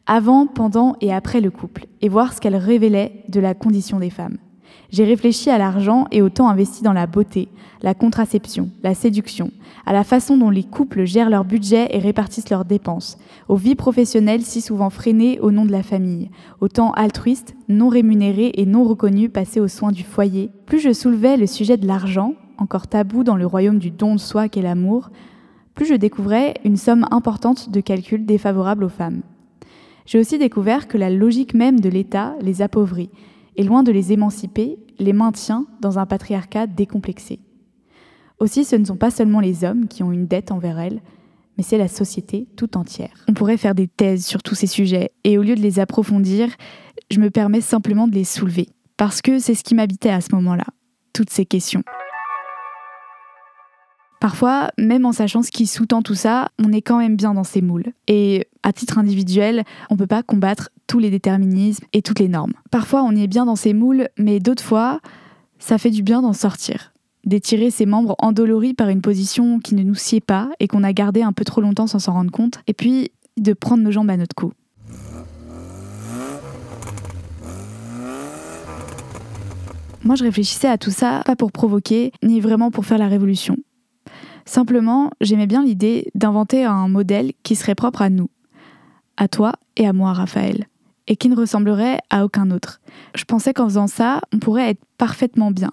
avant, 0.05 0.46
pendant 0.46 0.96
et 1.00 1.10
après 1.10 1.40
le 1.40 1.50
couple, 1.50 1.87
et 2.02 2.10
voir 2.10 2.34
ce 2.34 2.43
qu'elle 2.43 2.56
révélait 2.56 3.25
de 3.31 3.40
la 3.40 3.55
condition 3.55 3.99
des 3.99 4.10
femmes. 4.10 4.37
J'ai 4.90 5.04
réfléchi 5.04 5.50
à 5.50 5.58
l'argent 5.58 6.06
et 6.10 6.22
au 6.22 6.28
temps 6.28 6.48
investi 6.48 6.82
dans 6.82 6.92
la 6.92 7.06
beauté, 7.06 7.48
la 7.82 7.94
contraception, 7.94 8.70
la 8.82 8.94
séduction, 8.94 9.50
à 9.86 9.92
la 9.92 10.04
façon 10.04 10.36
dont 10.36 10.50
les 10.50 10.62
couples 10.62 11.04
gèrent 11.04 11.31
leur 11.31 11.44
budget 11.44 11.88
et 11.90 11.98
répartissent 11.98 12.50
leurs 12.50 12.64
dépenses, 12.64 13.19
aux 13.48 13.56
vies 13.56 13.75
professionnelles 13.75 14.42
si 14.42 14.60
souvent 14.60 14.90
freinées 14.90 15.40
au 15.40 15.50
nom 15.50 15.64
de 15.64 15.72
la 15.72 15.82
famille, 15.82 16.31
au 16.60 16.69
temps 16.69 16.92
altruiste, 16.92 17.54
non 17.69 17.88
rémunéré 17.88 18.52
et 18.54 18.66
non 18.66 18.84
reconnu 18.84 19.28
passé 19.28 19.60
aux 19.60 19.69
soins 19.69 19.92
du 19.92 20.04
foyer. 20.04 20.50
Plus 20.66 20.81
je 20.81 20.92
soulevais 20.92 21.36
le 21.36 21.46
sujet 21.46 21.76
de 21.76 21.86
l'argent, 21.86 22.34
encore 22.58 22.86
tabou 22.86 23.25
dans 23.25 23.36
le 23.36 23.46
royaume 23.46 23.78
du 23.78 23.90
don 23.90 24.14
de 24.14 24.20
soi 24.20 24.48
qu'est 24.48 24.62
l'amour, 24.62 25.10
plus 25.75 25.86
je 25.86 25.94
découvrais 25.94 26.54
une 26.64 26.76
somme 26.76 27.06
importante 27.10 27.70
de 27.70 27.81
calculs 27.81 28.26
défavorables 28.26 28.84
aux 28.84 28.88
femmes. 28.88 29.22
J'ai 30.06 30.19
aussi 30.19 30.38
découvert 30.38 30.86
que 30.86 30.98
la 30.98 31.10
logique 31.10 31.55
même 31.55 31.81
de 31.81 31.88
l'État 31.88 32.34
les 32.41 32.62
appauvrit, 32.62 33.10
et 33.56 33.63
loin 33.63 33.82
de 33.82 33.93
les 33.93 34.13
émanciper, 34.13 34.79
les 34.99 35.13
maintient 35.13 35.67
dans 35.81 35.99
un 35.99 36.06
patriarcat 36.06 36.67
décomplexé. 36.67 37.41
Aussi, 38.39 38.65
ce 38.65 38.77
ne 38.77 38.84
sont 38.84 38.96
pas 38.96 39.11
seulement 39.11 39.41
les 39.41 39.65
hommes 39.65 39.87
qui 39.89 40.03
ont 40.03 40.13
une 40.13 40.27
dette 40.27 40.51
envers 40.51 40.79
elles, 40.79 41.01
mais 41.56 41.63
c'est 41.63 41.79
la 41.79 41.89
société 41.89 42.49
tout 42.56 42.77
entière. 42.77 43.25
On 43.29 43.34
pourrait 43.34 43.56
faire 43.56 43.75
des 43.75 43.89
thèses 43.89 44.27
sur 44.27 44.43
tous 44.43 44.55
ces 44.55 44.67
sujets, 44.67 45.13
et 45.25 45.39
au 45.39 45.43
lieu 45.43 45.55
de 45.55 45.61
les 45.61 45.79
approfondir, 45.79 46.49
je 47.11 47.20
me 47.20 47.31
permets 47.31 47.61
simplement 47.61 48.08
de 48.08 48.15
les 48.15 48.25
soulever, 48.25 48.69
parce 48.96 49.23
que 49.23 49.39
c'est 49.39 49.55
ce 49.55 49.65
qui 49.65 49.75
m'habitait 49.75 50.11
à 50.11 50.20
ce 50.20 50.34
moment-là, 50.34 50.67
toutes 51.13 51.31
ces 51.31 51.46
questions. 51.46 51.82
Parfois, 54.20 54.70
même 54.79 55.05
en 55.05 55.13
sachant 55.13 55.43
ce 55.43 55.51
qui 55.51 55.67
sous-tend 55.67 56.01
tout 56.01 56.15
ça, 56.15 56.49
on 56.58 56.73
est 56.73 56.81
quand 56.81 56.99
même 56.99 57.15
bien 57.15 57.34
dans 57.34 57.44
ces 57.44 57.61
moules. 57.61 57.93
Et 58.08 58.49
à 58.65 58.73
titre 58.73 58.99
individuel, 58.99 59.63
on 59.91 59.94
ne 59.94 59.99
peut 59.99 60.09
pas 60.09 60.25
combattre 60.25 60.71
tous 60.89 60.99
les 60.99 61.11
déterminismes 61.11 61.85
et 61.93 62.03
toutes 62.03 62.19
les 62.19 62.29
normes. 62.29 62.55
Parfois, 62.73 63.05
on 63.05 63.13
y 63.13 63.23
est 63.23 63.29
bien 63.29 63.44
dans 63.44 63.55
ces 63.55 63.75
moules, 63.75 64.09
mais 64.19 64.41
d'autres 64.41 64.65
fois, 64.65 65.01
ça 65.61 65.79
fait 65.79 65.91
du 65.91 66.03
bien 66.03 66.23
d'en 66.23 66.33
sortir. 66.33 66.93
D'étirer 67.25 67.71
ses 67.71 67.87
membres 67.87 68.17
endoloris 68.19 68.75
par 68.75 68.89
une 68.89 69.01
position 69.01 69.61
qui 69.61 69.75
ne 69.75 69.83
nous 69.83 69.94
sied 69.94 70.21
pas 70.21 70.51
et 70.61 70.67
qu'on 70.67 70.83
a 70.83 70.93
gardé 70.93 71.23
un 71.23 71.33
peu 71.33 71.44
trop 71.44 71.61
longtemps 71.61 71.87
sans 71.87 71.99
s'en 71.99 72.15
rendre 72.15 72.33
compte, 72.33 72.59
et 72.67 72.75
puis 72.75 73.13
de 73.37 73.53
prendre 73.53 73.83
nos 73.83 73.91
jambes 73.91 74.11
à 74.11 74.17
notre 74.17 74.35
cou. 74.35 74.53
Moi, 80.03 80.17
je 80.17 80.25
réfléchissais 80.25 80.69
à 80.69 80.77
tout 80.77 80.91
ça, 80.91 81.23
pas 81.25 81.37
pour 81.37 81.51
provoquer, 81.51 82.13
ni 82.23 82.41
vraiment 82.41 82.71
pour 82.71 82.85
faire 82.85 82.99
la 82.99 83.09
révolution. 83.09 83.56
Simplement, 84.44 85.11
j'aimais 85.23 85.47
bien 85.47 85.65
l'idée 85.65 86.11
d'inventer 86.15 86.65
un 86.65 86.89
modèle 86.89 87.33
qui 87.43 87.56
serait 87.56 87.75
propre 87.75 88.03
à 88.03 88.11
nous, 88.11 88.29
à 89.17 89.29
toi 89.29 89.53
et 89.77 89.87
à 89.87 89.93
moi, 89.93 90.13
Raphaël, 90.13 90.67
et 91.06 91.17
qui 91.17 91.29
ne 91.29 91.37
ressemblerait 91.37 91.99
à 92.11 92.25
aucun 92.25 92.51
autre. 92.51 92.81
Je 93.15 93.25
pensais 93.25 93.53
qu'en 93.53 93.69
faisant 93.69 93.87
ça, 93.87 94.21
on 94.33 94.39
pourrait 94.39 94.71
être 94.71 94.83
parfaitement 94.99 95.51
bien, 95.51 95.73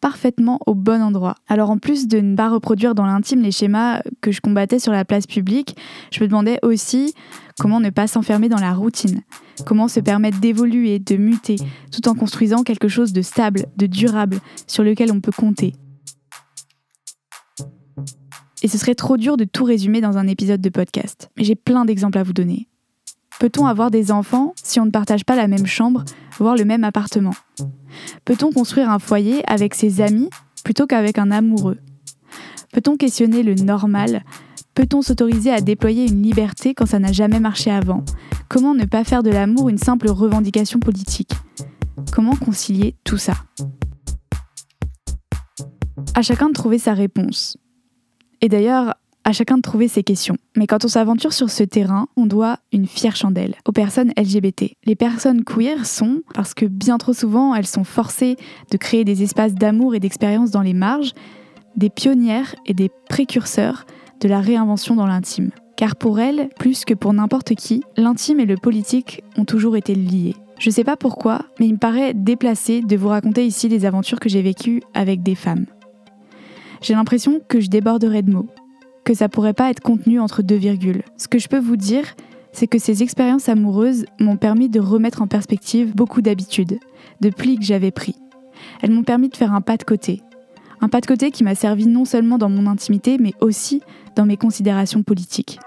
parfaitement 0.00 0.58
au 0.66 0.74
bon 0.74 1.02
endroit. 1.02 1.36
Alors 1.48 1.70
en 1.70 1.78
plus 1.78 2.08
de 2.08 2.20
ne 2.20 2.36
pas 2.36 2.48
reproduire 2.48 2.94
dans 2.94 3.06
l'intime 3.06 3.40
les 3.40 3.52
schémas 3.52 4.02
que 4.20 4.32
je 4.32 4.40
combattais 4.40 4.78
sur 4.78 4.92
la 4.92 5.04
place 5.04 5.26
publique, 5.26 5.76
je 6.10 6.20
me 6.22 6.28
demandais 6.28 6.58
aussi 6.62 7.14
comment 7.58 7.80
ne 7.80 7.90
pas 7.90 8.06
s'enfermer 8.06 8.48
dans 8.48 8.60
la 8.60 8.74
routine, 8.74 9.22
comment 9.64 9.88
se 9.88 10.00
permettre 10.00 10.40
d'évoluer, 10.40 10.98
de 10.98 11.16
muter, 11.16 11.56
tout 11.92 12.08
en 12.08 12.14
construisant 12.14 12.64
quelque 12.64 12.88
chose 12.88 13.12
de 13.12 13.22
stable, 13.22 13.66
de 13.76 13.86
durable, 13.86 14.40
sur 14.66 14.82
lequel 14.82 15.12
on 15.12 15.20
peut 15.20 15.32
compter. 15.32 15.72
Et 18.62 18.68
ce 18.68 18.78
serait 18.78 18.94
trop 18.94 19.18
dur 19.18 19.36
de 19.36 19.44
tout 19.44 19.64
résumer 19.64 20.00
dans 20.00 20.16
un 20.16 20.26
épisode 20.26 20.60
de 20.62 20.70
podcast. 20.70 21.30
Mais 21.36 21.44
j'ai 21.44 21.54
plein 21.54 21.84
d'exemples 21.84 22.16
à 22.16 22.22
vous 22.22 22.32
donner. 22.32 22.66
Peut-on 23.40 23.66
avoir 23.66 23.90
des 23.90 24.12
enfants 24.12 24.54
si 24.62 24.80
on 24.80 24.86
ne 24.86 24.90
partage 24.90 25.24
pas 25.24 25.36
la 25.36 25.48
même 25.48 25.66
chambre, 25.66 26.04
voire 26.38 26.56
le 26.56 26.64
même 26.64 26.84
appartement? 26.84 27.34
Peut-on 28.24 28.52
construire 28.52 28.90
un 28.90 28.98
foyer 28.98 29.42
avec 29.46 29.74
ses 29.74 30.00
amis 30.00 30.30
plutôt 30.64 30.86
qu'avec 30.86 31.18
un 31.18 31.30
amoureux? 31.30 31.78
Peut-on 32.72 32.96
questionner 32.96 33.42
le 33.42 33.54
normal? 33.54 34.24
Peut-on 34.74 35.02
s'autoriser 35.02 35.52
à 35.52 35.60
déployer 35.60 36.06
une 36.08 36.22
liberté 36.22 36.74
quand 36.74 36.86
ça 36.86 36.98
n'a 36.98 37.12
jamais 37.12 37.38
marché 37.38 37.70
avant? 37.70 38.04
Comment 38.48 38.74
ne 38.74 38.84
pas 38.84 39.04
faire 39.04 39.22
de 39.22 39.30
l'amour 39.30 39.68
une 39.68 39.78
simple 39.78 40.08
revendication 40.10 40.80
politique? 40.80 41.32
Comment 42.12 42.36
concilier 42.36 42.96
tout 43.04 43.18
ça? 43.18 43.34
À 46.14 46.22
chacun 46.22 46.48
de 46.48 46.52
trouver 46.52 46.78
sa 46.78 46.94
réponse. 46.94 47.56
Et 48.40 48.48
d'ailleurs, 48.48 48.94
à 49.24 49.32
chacun 49.32 49.56
de 49.56 49.62
trouver 49.62 49.88
ses 49.88 50.02
questions. 50.02 50.36
Mais 50.56 50.66
quand 50.66 50.84
on 50.84 50.88
s'aventure 50.88 51.32
sur 51.32 51.50
ce 51.50 51.64
terrain, 51.64 52.06
on 52.16 52.26
doit 52.26 52.58
une 52.72 52.86
fière 52.86 53.16
chandelle 53.16 53.54
aux 53.66 53.72
personnes 53.72 54.12
LGBT. 54.16 54.76
Les 54.84 54.94
personnes 54.94 55.44
queer 55.44 55.86
sont, 55.86 56.22
parce 56.34 56.54
que 56.54 56.66
bien 56.66 56.98
trop 56.98 57.12
souvent 57.12 57.54
elles 57.54 57.66
sont 57.66 57.84
forcées 57.84 58.36
de 58.70 58.76
créer 58.76 59.04
des 59.04 59.22
espaces 59.22 59.54
d'amour 59.54 59.94
et 59.94 60.00
d'expérience 60.00 60.50
dans 60.50 60.62
les 60.62 60.74
marges, 60.74 61.12
des 61.76 61.90
pionnières 61.90 62.54
et 62.66 62.74
des 62.74 62.90
précurseurs 63.08 63.86
de 64.20 64.28
la 64.28 64.40
réinvention 64.40 64.94
dans 64.94 65.06
l'intime. 65.06 65.50
Car 65.76 65.96
pour 65.96 66.20
elles, 66.20 66.50
plus 66.58 66.84
que 66.84 66.94
pour 66.94 67.12
n'importe 67.12 67.54
qui, 67.54 67.82
l'intime 67.96 68.38
et 68.38 68.46
le 68.46 68.56
politique 68.56 69.22
ont 69.36 69.44
toujours 69.44 69.76
été 69.76 69.94
liés. 69.94 70.36
Je 70.60 70.70
sais 70.70 70.84
pas 70.84 70.96
pourquoi, 70.96 71.46
mais 71.58 71.66
il 71.66 71.72
me 71.72 71.78
paraît 71.78 72.14
déplacé 72.14 72.80
de 72.80 72.96
vous 72.96 73.08
raconter 73.08 73.44
ici 73.44 73.68
les 73.68 73.84
aventures 73.84 74.20
que 74.20 74.28
j'ai 74.28 74.42
vécues 74.42 74.82
avec 74.94 75.22
des 75.22 75.34
femmes. 75.34 75.66
J'ai 76.80 76.94
l'impression 76.94 77.40
que 77.48 77.60
je 77.60 77.68
déborderai 77.68 78.22
de 78.22 78.30
mots, 78.30 78.48
que 79.04 79.14
ça 79.14 79.28
pourrait 79.28 79.54
pas 79.54 79.70
être 79.70 79.80
contenu 79.80 80.18
entre 80.18 80.42
deux 80.42 80.56
virgules. 80.56 81.02
Ce 81.16 81.28
que 81.28 81.38
je 81.38 81.48
peux 81.48 81.58
vous 81.58 81.76
dire, 81.76 82.14
c'est 82.52 82.66
que 82.66 82.78
ces 82.78 83.02
expériences 83.02 83.48
amoureuses 83.48 84.06
m'ont 84.20 84.36
permis 84.36 84.68
de 84.68 84.80
remettre 84.80 85.22
en 85.22 85.26
perspective 85.26 85.94
beaucoup 85.94 86.22
d'habitudes, 86.22 86.78
de 87.20 87.30
plis 87.30 87.58
que 87.58 87.64
j'avais 87.64 87.90
pris. 87.90 88.16
Elles 88.80 88.92
m'ont 88.92 89.02
permis 89.02 89.28
de 89.28 89.36
faire 89.36 89.52
un 89.52 89.60
pas 89.60 89.76
de 89.76 89.84
côté. 89.84 90.22
Un 90.80 90.88
pas 90.88 91.00
de 91.00 91.06
côté 91.06 91.30
qui 91.30 91.44
m'a 91.44 91.54
servi 91.54 91.86
non 91.86 92.04
seulement 92.04 92.38
dans 92.38 92.48
mon 92.48 92.66
intimité, 92.66 93.18
mais 93.18 93.34
aussi 93.40 93.82
dans 94.16 94.26
mes 94.26 94.36
considérations 94.36 95.02
politiques. 95.02 95.58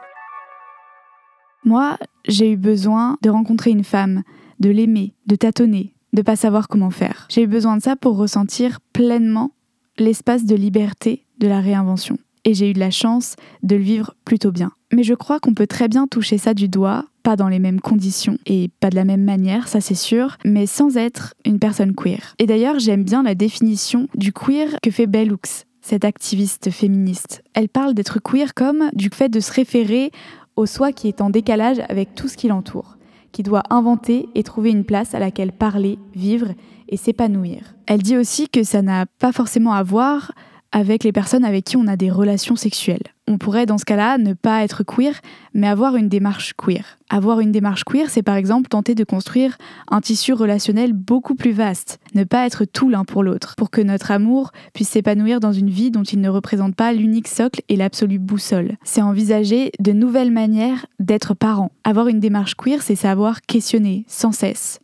Moi, 1.65 1.97
j'ai 2.27 2.53
eu 2.53 2.57
besoin 2.57 3.17
de 3.21 3.29
rencontrer 3.29 3.71
une 3.71 3.83
femme, 3.83 4.23
de 4.59 4.69
l'aimer, 4.69 5.13
de 5.25 5.35
tâtonner, 5.35 5.93
de 6.13 6.21
pas 6.21 6.35
savoir 6.35 6.67
comment 6.67 6.91
faire. 6.91 7.27
J'ai 7.29 7.43
eu 7.43 7.47
besoin 7.47 7.77
de 7.77 7.81
ça 7.81 7.95
pour 7.95 8.17
ressentir 8.17 8.79
pleinement 8.93 9.51
l'espace 9.97 10.45
de 10.45 10.55
liberté 10.55 11.25
de 11.39 11.47
la 11.47 11.59
réinvention. 11.59 12.17
Et 12.47 12.53
j'ai 12.53 12.69
eu 12.69 12.73
de 12.73 12.79
la 12.79 12.91
chance 12.91 13.35
de 13.61 13.75
le 13.75 13.81
vivre 13.81 14.15
plutôt 14.23 14.53
bien. 14.53 14.71
Mais 14.93 15.03
je 15.03 15.13
crois 15.13 15.41
qu'on 15.41 15.53
peut 15.53 15.67
très 15.67 15.89
bien 15.89 16.07
toucher 16.07 16.37
ça 16.37 16.53
du 16.53 16.69
doigt, 16.69 17.03
pas 17.21 17.35
dans 17.35 17.49
les 17.49 17.59
mêmes 17.59 17.81
conditions 17.81 18.37
et 18.45 18.69
pas 18.79 18.89
de 18.89 18.95
la 18.95 19.03
même 19.03 19.25
manière, 19.25 19.67
ça 19.67 19.81
c'est 19.81 19.95
sûr, 19.95 20.37
mais 20.45 20.65
sans 20.65 20.95
être 20.95 21.33
une 21.45 21.59
personne 21.59 21.93
queer. 21.93 22.35
Et 22.39 22.45
d'ailleurs, 22.45 22.79
j'aime 22.79 23.03
bien 23.03 23.21
la 23.21 23.35
définition 23.35 24.07
du 24.15 24.31
queer 24.31 24.77
que 24.81 24.91
fait 24.91 25.07
Bell 25.07 25.33
Hooks, 25.33 25.65
cette 25.81 26.05
activiste 26.05 26.71
féministe. 26.71 27.43
Elle 27.53 27.67
parle 27.67 27.93
d'être 27.93 28.19
queer 28.21 28.53
comme 28.53 28.91
du 28.93 29.09
fait 29.09 29.27
de 29.27 29.41
se 29.41 29.51
référer 29.51 30.11
au 30.55 30.65
soi 30.65 30.93
qui 30.93 31.09
est 31.09 31.19
en 31.19 31.29
décalage 31.29 31.81
avec 31.89 32.15
tout 32.15 32.29
ce 32.29 32.37
qui 32.37 32.47
l'entoure, 32.47 32.97
qui 33.33 33.43
doit 33.43 33.63
inventer 33.69 34.29
et 34.35 34.43
trouver 34.43 34.69
une 34.69 34.85
place 34.85 35.13
à 35.13 35.19
laquelle 35.19 35.51
parler, 35.51 35.99
vivre 36.15 36.53
et 36.87 36.95
s'épanouir. 36.95 37.75
Elle 37.87 38.01
dit 38.01 38.15
aussi 38.15 38.47
que 38.47 38.63
ça 38.63 38.81
n'a 38.81 39.05
pas 39.19 39.33
forcément 39.33 39.73
à 39.73 39.83
voir 39.83 40.31
avec 40.77 41.03
les 41.03 41.11
personnes 41.11 41.43
avec 41.43 41.65
qui 41.65 41.75
on 41.75 41.87
a 41.87 41.95
des 41.97 42.11
relations 42.11 42.55
sexuelles. 42.55 43.01
On 43.27 43.39
pourrait 43.39 43.65
dans 43.65 43.79
ce 43.79 43.85
cas-là 43.85 44.19
ne 44.19 44.33
pas 44.33 44.63
être 44.63 44.83
queer, 44.83 45.15
mais 45.55 45.67
avoir 45.67 45.95
une 45.95 46.07
démarche 46.07 46.53
queer. 46.53 46.99
Avoir 47.09 47.39
une 47.39 47.51
démarche 47.51 47.83
queer, 47.83 48.11
c'est 48.11 48.21
par 48.21 48.35
exemple 48.35 48.69
tenter 48.69 48.93
de 48.93 49.03
construire 49.03 49.57
un 49.89 50.01
tissu 50.01 50.33
relationnel 50.33 50.93
beaucoup 50.93 51.33
plus 51.33 51.51
vaste, 51.51 51.99
ne 52.13 52.23
pas 52.23 52.45
être 52.45 52.63
tout 52.65 52.89
l'un 52.89 53.05
pour 53.05 53.23
l'autre, 53.23 53.55
pour 53.57 53.71
que 53.71 53.81
notre 53.81 54.11
amour 54.11 54.51
puisse 54.75 54.89
s'épanouir 54.89 55.39
dans 55.39 55.51
une 55.51 55.71
vie 55.71 55.89
dont 55.89 56.03
il 56.03 56.21
ne 56.21 56.29
représente 56.29 56.75
pas 56.75 56.93
l'unique 56.93 57.27
socle 57.27 57.61
et 57.69 57.75
l'absolue 57.75 58.19
boussole. 58.19 58.73
C'est 58.83 59.01
envisager 59.01 59.71
de 59.79 59.93
nouvelles 59.93 60.31
manières 60.31 60.85
d'être 60.99 61.33
parent. 61.33 61.71
Avoir 61.85 62.07
une 62.07 62.19
démarche 62.19 62.53
queer, 62.53 62.83
c'est 62.83 62.95
savoir 62.95 63.41
questionner 63.41 64.05
sans 64.07 64.31
cesse. 64.31 64.79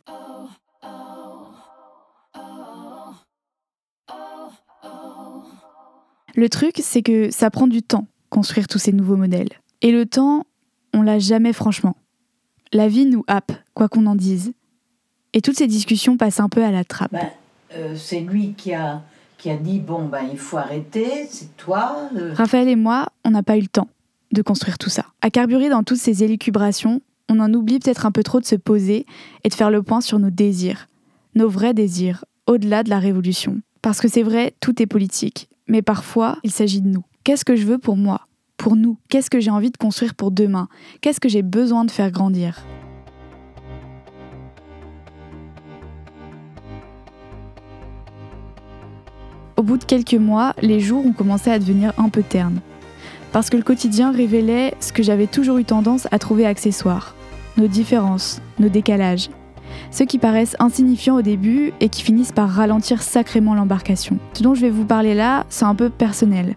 Le 6.36 6.48
truc, 6.48 6.80
c'est 6.82 7.02
que 7.02 7.30
ça 7.30 7.50
prend 7.50 7.66
du 7.66 7.82
temps, 7.82 8.06
construire 8.30 8.66
tous 8.66 8.78
ces 8.78 8.92
nouveaux 8.92 9.16
modèles. 9.16 9.50
Et 9.82 9.92
le 9.92 10.06
temps, 10.06 10.46
on 10.92 11.02
l'a 11.02 11.18
jamais 11.18 11.52
franchement. 11.52 11.96
La 12.72 12.88
vie 12.88 13.06
nous 13.06 13.24
happe, 13.28 13.52
quoi 13.74 13.88
qu'on 13.88 14.06
en 14.06 14.14
dise. 14.16 14.52
Et 15.32 15.40
toutes 15.40 15.56
ces 15.56 15.66
discussions 15.66 16.16
passent 16.16 16.40
un 16.40 16.48
peu 16.48 16.64
à 16.64 16.70
la 16.70 16.84
trappe. 16.84 17.12
Ben, 17.12 17.28
euh, 17.76 17.94
c'est 17.96 18.20
lui 18.20 18.54
qui 18.56 18.72
a, 18.74 19.02
qui 19.38 19.50
a 19.50 19.56
dit 19.56 19.78
bon, 19.78 20.06
ben, 20.06 20.22
il 20.30 20.38
faut 20.38 20.56
arrêter, 20.56 21.26
c'est 21.30 21.56
toi. 21.56 22.08
euh. 22.16 22.32
Raphaël 22.34 22.68
et 22.68 22.76
moi, 22.76 23.08
on 23.24 23.30
n'a 23.30 23.42
pas 23.42 23.56
eu 23.56 23.60
le 23.62 23.68
temps 23.68 23.88
de 24.32 24.42
construire 24.42 24.78
tout 24.78 24.90
ça. 24.90 25.06
À 25.20 25.30
carburer 25.30 25.68
dans 25.68 25.84
toutes 25.84 25.98
ces 25.98 26.24
élucubrations, 26.24 27.00
on 27.28 27.38
en 27.40 27.52
oublie 27.54 27.78
peut-être 27.78 28.06
un 28.06 28.10
peu 28.10 28.22
trop 28.22 28.40
de 28.40 28.44
se 28.44 28.56
poser 28.56 29.06
et 29.44 29.48
de 29.48 29.54
faire 29.54 29.70
le 29.70 29.82
point 29.82 30.00
sur 30.00 30.18
nos 30.18 30.30
désirs, 30.30 30.88
nos 31.34 31.48
vrais 31.48 31.74
désirs, 31.74 32.24
au-delà 32.46 32.82
de 32.82 32.90
la 32.90 32.98
révolution. 32.98 33.60
Parce 33.82 34.00
que 34.00 34.08
c'est 34.08 34.22
vrai, 34.22 34.54
tout 34.60 34.82
est 34.82 34.86
politique, 34.86 35.48
mais 35.66 35.82
parfois, 35.82 36.38
il 36.42 36.50
s'agit 36.50 36.80
de 36.82 36.88
nous. 36.88 37.04
Qu'est-ce 37.24 37.44
que 37.44 37.56
je 37.56 37.66
veux 37.66 37.78
pour 37.78 37.96
moi? 37.96 38.26
Pour 38.56 38.76
nous 38.76 38.98
Qu'est-ce 39.08 39.30
que 39.30 39.40
j'ai 39.40 39.50
envie 39.50 39.70
de 39.70 39.76
construire 39.76 40.14
pour 40.14 40.30
demain? 40.30 40.68
Qu'est-ce 41.00 41.20
que 41.20 41.28
j'ai 41.28 41.42
besoin 41.42 41.84
de 41.84 41.90
faire 41.90 42.10
grandir? 42.10 42.62
Au 49.56 49.62
bout 49.62 49.78
de 49.78 49.84
quelques 49.84 50.14
mois, 50.14 50.54
les 50.60 50.80
jours 50.80 51.06
ont 51.06 51.12
commencé 51.12 51.50
à 51.50 51.58
devenir 51.58 51.92
un 51.96 52.08
peu 52.08 52.22
ternes. 52.22 52.60
Parce 53.32 53.50
que 53.50 53.56
le 53.56 53.62
quotidien 53.62 54.12
révélait 54.12 54.74
ce 54.80 54.92
que 54.92 55.02
j'avais 55.02 55.26
toujours 55.26 55.58
eu 55.58 55.64
tendance 55.64 56.06
à 56.10 56.18
trouver 56.18 56.44
accessoire. 56.44 57.14
Nos 57.56 57.68
différences, 57.68 58.40
nos 58.58 58.68
décalages. 58.68 59.28
Ceux 59.90 60.04
qui 60.04 60.18
paraissent 60.18 60.56
insignifiants 60.58 61.16
au 61.16 61.22
début 61.22 61.72
et 61.80 61.88
qui 61.88 62.02
finissent 62.02 62.32
par 62.32 62.48
ralentir 62.48 63.02
sacrément 63.02 63.54
l'embarcation. 63.54 64.18
Ce 64.34 64.42
dont 64.42 64.54
je 64.54 64.60
vais 64.62 64.70
vous 64.70 64.84
parler 64.84 65.14
là, 65.14 65.44
c'est 65.48 65.64
un 65.64 65.74
peu 65.74 65.90
personnel. 65.90 66.54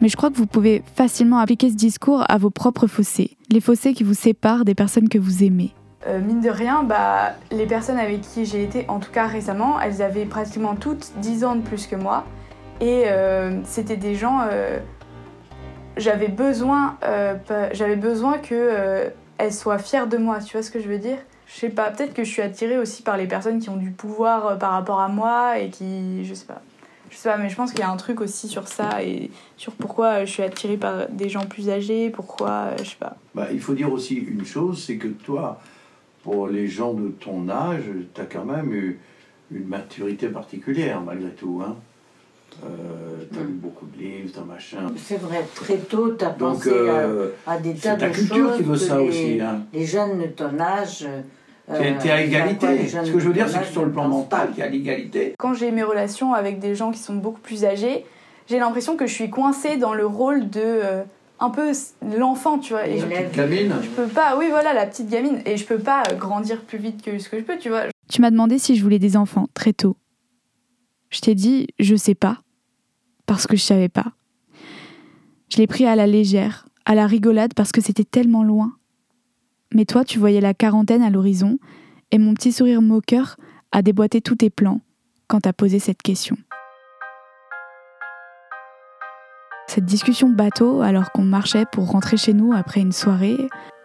Mais 0.00 0.08
je 0.08 0.16
crois 0.16 0.30
que 0.30 0.36
vous 0.36 0.46
pouvez 0.46 0.82
facilement 0.94 1.38
appliquer 1.38 1.70
ce 1.70 1.74
discours 1.74 2.24
à 2.28 2.38
vos 2.38 2.50
propres 2.50 2.86
fossés. 2.86 3.36
Les 3.50 3.60
fossés 3.60 3.94
qui 3.94 4.04
vous 4.04 4.14
séparent 4.14 4.64
des 4.64 4.74
personnes 4.74 5.08
que 5.08 5.18
vous 5.18 5.42
aimez. 5.42 5.74
Euh, 6.06 6.20
mine 6.20 6.40
de 6.40 6.50
rien, 6.50 6.84
bah, 6.84 7.32
les 7.50 7.66
personnes 7.66 7.98
avec 7.98 8.20
qui 8.20 8.44
j'ai 8.44 8.62
été, 8.62 8.84
en 8.88 9.00
tout 9.00 9.10
cas 9.10 9.26
récemment, 9.26 9.80
elles 9.80 10.00
avaient 10.00 10.24
pratiquement 10.26 10.76
toutes 10.76 11.12
10 11.20 11.44
ans 11.44 11.56
de 11.56 11.62
plus 11.62 11.86
que 11.88 11.96
moi. 11.96 12.24
Et 12.80 13.04
euh, 13.06 13.58
c'était 13.64 13.96
des 13.96 14.14
gens. 14.14 14.40
euh, 14.50 14.78
j'avais 15.96 16.28
besoin, 16.28 16.96
euh, 17.02 17.34
j'avais 17.72 17.96
besoin 17.96 18.38
que 18.38 18.54
euh, 18.54 19.08
elles 19.38 19.52
soient 19.52 19.78
fières 19.78 20.06
de 20.06 20.16
moi. 20.16 20.38
Tu 20.38 20.52
vois 20.52 20.62
ce 20.62 20.70
que 20.70 20.80
je 20.80 20.88
veux 20.88 20.98
dire? 20.98 21.18
Je 21.48 21.60
sais 21.60 21.70
pas. 21.70 21.90
Peut-être 21.90 22.14
que 22.14 22.24
je 22.24 22.30
suis 22.30 22.42
attirée 22.42 22.78
aussi 22.78 23.02
par 23.02 23.16
les 23.16 23.26
personnes 23.26 23.58
qui 23.58 23.68
ont 23.70 23.76
du 23.76 23.90
pouvoir 23.90 24.46
euh, 24.46 24.56
par 24.56 24.72
rapport 24.72 25.00
à 25.00 25.08
moi 25.08 25.58
et 25.58 25.70
qui, 25.70 26.24
je 26.24 26.34
sais 26.34 26.44
pas. 26.46 26.60
Je 27.10 27.16
sais 27.16 27.30
pas, 27.30 27.38
mais 27.38 27.48
je 27.48 27.56
pense 27.56 27.70
qu'il 27.70 27.80
y 27.80 27.84
a 27.84 27.90
un 27.90 27.96
truc 27.96 28.20
aussi 28.20 28.48
sur 28.48 28.68
ça 28.68 29.02
et 29.02 29.30
sur 29.56 29.72
pourquoi 29.72 30.06
euh, 30.08 30.26
je 30.26 30.30
suis 30.30 30.42
attirée 30.42 30.76
par 30.76 31.08
des 31.08 31.30
gens 31.30 31.46
plus 31.46 31.70
âgés, 31.70 32.10
pourquoi, 32.10 32.50
euh, 32.50 32.76
je 32.82 32.90
sais 32.90 32.96
pas. 33.00 33.16
Bah, 33.34 33.48
il 33.50 33.60
faut 33.60 33.72
dire 33.72 33.90
aussi 33.90 34.14
une 34.16 34.44
chose, 34.44 34.84
c'est 34.86 34.96
que 34.96 35.08
toi, 35.08 35.58
pour 36.22 36.48
les 36.48 36.68
gens 36.68 36.92
de 36.92 37.08
ton 37.08 37.48
âge, 37.48 37.84
tu 38.14 38.20
as 38.20 38.26
quand 38.26 38.44
même 38.44 38.72
eu 38.74 39.00
une 39.50 39.66
maturité 39.66 40.28
particulière 40.28 41.00
malgré 41.00 41.30
tout. 41.30 41.62
Hein. 41.66 41.76
Euh, 42.64 43.24
tu 43.32 43.38
as 43.38 43.42
lu 43.42 43.52
beaucoup 43.52 43.86
de 43.86 43.98
livres, 44.02 44.30
t'as 44.34 44.42
machin. 44.42 44.92
C'est 44.96 45.20
vrai, 45.20 45.46
très 45.54 45.76
tôt, 45.78 46.12
tu 46.12 46.24
as 46.24 46.30
Donc, 46.30 46.56
pensé 46.56 46.70
euh, 46.72 47.30
à, 47.46 47.52
à 47.52 47.58
des 47.58 47.74
c'est 47.74 47.88
tas 47.88 47.96
ta 47.96 48.08
de 48.10 48.14
culture 48.14 48.48
choses. 48.48 48.56
qui 48.58 48.62
veut 48.64 48.76
ça 48.76 48.98
les, 48.98 49.08
aussi. 49.08 49.40
Hein. 49.40 49.62
les 49.72 49.86
jeunes 49.86 50.18
de 50.20 50.26
ton 50.26 50.58
âge. 50.60 51.06
Euh, 51.70 51.92
T'es 52.00 52.10
à 52.10 52.22
égalité. 52.22 52.88
Ce 52.88 53.10
que 53.10 53.18
je 53.18 53.28
veux 53.28 53.34
dire, 53.34 53.48
c'est 53.48 53.60
que 53.60 53.66
sur 53.66 53.84
le 53.84 53.90
plan 53.90 54.08
mental, 54.08 54.50
tu 54.54 54.60
es 54.60 54.64
à 54.64 54.68
l'égalité. 54.68 55.34
quand 55.38 55.54
j'ai 55.54 55.70
mes 55.70 55.82
relations 55.82 56.34
avec 56.34 56.58
des 56.58 56.74
gens 56.74 56.90
qui 56.90 56.98
sont 56.98 57.14
beaucoup 57.14 57.40
plus 57.40 57.64
âgés, 57.64 58.04
j'ai 58.48 58.58
l'impression 58.58 58.96
que 58.96 59.06
je 59.06 59.12
suis 59.12 59.30
coincée 59.30 59.76
dans 59.76 59.94
le 59.94 60.06
rôle 60.06 60.48
de 60.48 60.60
euh, 60.64 61.02
un 61.40 61.50
peu 61.50 61.72
l'enfant, 62.16 62.58
tu 62.58 62.72
vois. 62.72 62.86
Et 62.86 62.98
je, 62.98 63.06
Élève. 63.06 63.30
Cabine 63.30 63.74
je 63.82 63.88
peux 63.88 64.06
pas, 64.06 64.36
oui 64.38 64.46
voilà, 64.50 64.72
la 64.72 64.86
petite 64.86 65.08
gamine, 65.08 65.40
et 65.44 65.56
je 65.56 65.64
peux 65.64 65.78
pas 65.78 66.02
euh, 66.10 66.14
grandir 66.14 66.62
plus 66.62 66.78
vite 66.78 67.02
que 67.02 67.18
ce 67.18 67.28
que 67.28 67.38
je 67.38 67.44
peux, 67.44 67.58
tu 67.58 67.68
vois. 67.68 67.84
Tu 68.10 68.20
m'as 68.20 68.30
demandé 68.30 68.58
si 68.58 68.76
je 68.76 68.82
voulais 68.82 68.98
des 68.98 69.16
enfants 69.16 69.48
très 69.54 69.72
tôt. 69.72 69.96
Je 71.10 71.20
t'ai 71.20 71.34
dit 71.34 71.68
je 71.78 71.94
sais 71.94 72.14
pas 72.14 72.38
parce 73.26 73.46
que 73.46 73.56
je 73.56 73.62
savais 73.62 73.88
pas. 73.88 74.12
Je 75.50 75.58
l'ai 75.58 75.66
pris 75.66 75.86
à 75.86 75.96
la 75.96 76.06
légère, 76.06 76.66
à 76.84 76.94
la 76.94 77.06
rigolade 77.06 77.54
parce 77.54 77.72
que 77.72 77.80
c'était 77.80 78.04
tellement 78.04 78.42
loin. 78.42 78.72
Mais 79.74 79.84
toi, 79.84 80.04
tu 80.04 80.18
voyais 80.18 80.40
la 80.40 80.54
quarantaine 80.54 81.02
à 81.02 81.10
l'horizon 81.10 81.58
et 82.10 82.18
mon 82.18 82.34
petit 82.34 82.52
sourire 82.52 82.80
moqueur 82.80 83.36
a 83.70 83.82
déboîté 83.82 84.20
tous 84.20 84.36
tes 84.36 84.50
plans 84.50 84.80
quand 85.26 85.40
t'as 85.40 85.52
posé 85.52 85.78
cette 85.78 86.00
question. 86.02 86.36
Cette 89.66 89.84
discussion 89.84 90.30
bateau, 90.30 90.80
alors 90.80 91.12
qu'on 91.12 91.24
marchait 91.24 91.66
pour 91.70 91.90
rentrer 91.90 92.16
chez 92.16 92.32
nous 92.32 92.54
après 92.54 92.80
une 92.80 92.92
soirée, 92.92 93.36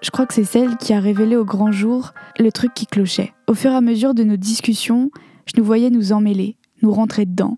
je 0.01 0.11
crois 0.11 0.25
que 0.25 0.33
c'est 0.33 0.45
celle 0.45 0.77
qui 0.77 0.93
a 0.93 1.01
révélé 1.01 1.35
au 1.35 1.43
grand 1.43 1.73
jour 1.73 2.13
le 2.39 2.51
truc 2.53 2.73
qui 2.73 2.87
clochait. 2.87 3.33
Au 3.47 3.53
fur 3.53 3.71
et 3.71 3.75
à 3.75 3.81
mesure 3.81 4.13
de 4.13 4.23
nos 4.23 4.37
discussions, 4.37 5.11
je 5.45 5.53
nous 5.57 5.65
voyais 5.65 5.89
nous 5.89 6.13
emmêler, 6.13 6.55
nous 6.81 6.93
rentrer 6.93 7.25
dedans. 7.25 7.57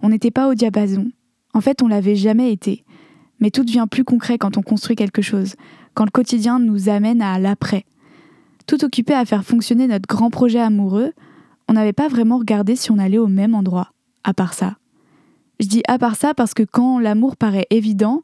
On 0.00 0.08
n'était 0.08 0.30
pas 0.30 0.48
au 0.48 0.54
diapason. 0.54 1.10
En 1.52 1.60
fait, 1.60 1.82
on 1.82 1.88
l'avait 1.88 2.16
jamais 2.16 2.50
été. 2.50 2.84
Mais 3.40 3.50
tout 3.50 3.64
devient 3.64 3.86
plus 3.90 4.04
concret 4.04 4.38
quand 4.38 4.56
on 4.56 4.62
construit 4.62 4.96
quelque 4.96 5.20
chose, 5.20 5.56
quand 5.96 6.04
le 6.04 6.10
quotidien 6.10 6.58
nous 6.60 6.90
amène 6.90 7.22
à 7.22 7.38
l'après. 7.38 7.86
Tout 8.66 8.84
occupé 8.84 9.14
à 9.14 9.24
faire 9.24 9.44
fonctionner 9.44 9.86
notre 9.86 10.06
grand 10.06 10.30
projet 10.30 10.60
amoureux, 10.60 11.12
on 11.68 11.72
n'avait 11.72 11.94
pas 11.94 12.08
vraiment 12.08 12.36
regardé 12.38 12.76
si 12.76 12.90
on 12.92 12.98
allait 12.98 13.18
au 13.18 13.28
même 13.28 13.54
endroit, 13.54 13.90
à 14.22 14.34
part 14.34 14.52
ça. 14.52 14.76
Je 15.58 15.66
dis 15.66 15.82
à 15.88 15.98
part 15.98 16.16
ça 16.16 16.34
parce 16.34 16.52
que 16.52 16.62
quand 16.62 16.98
l'amour 16.98 17.36
paraît 17.36 17.66
évident, 17.70 18.22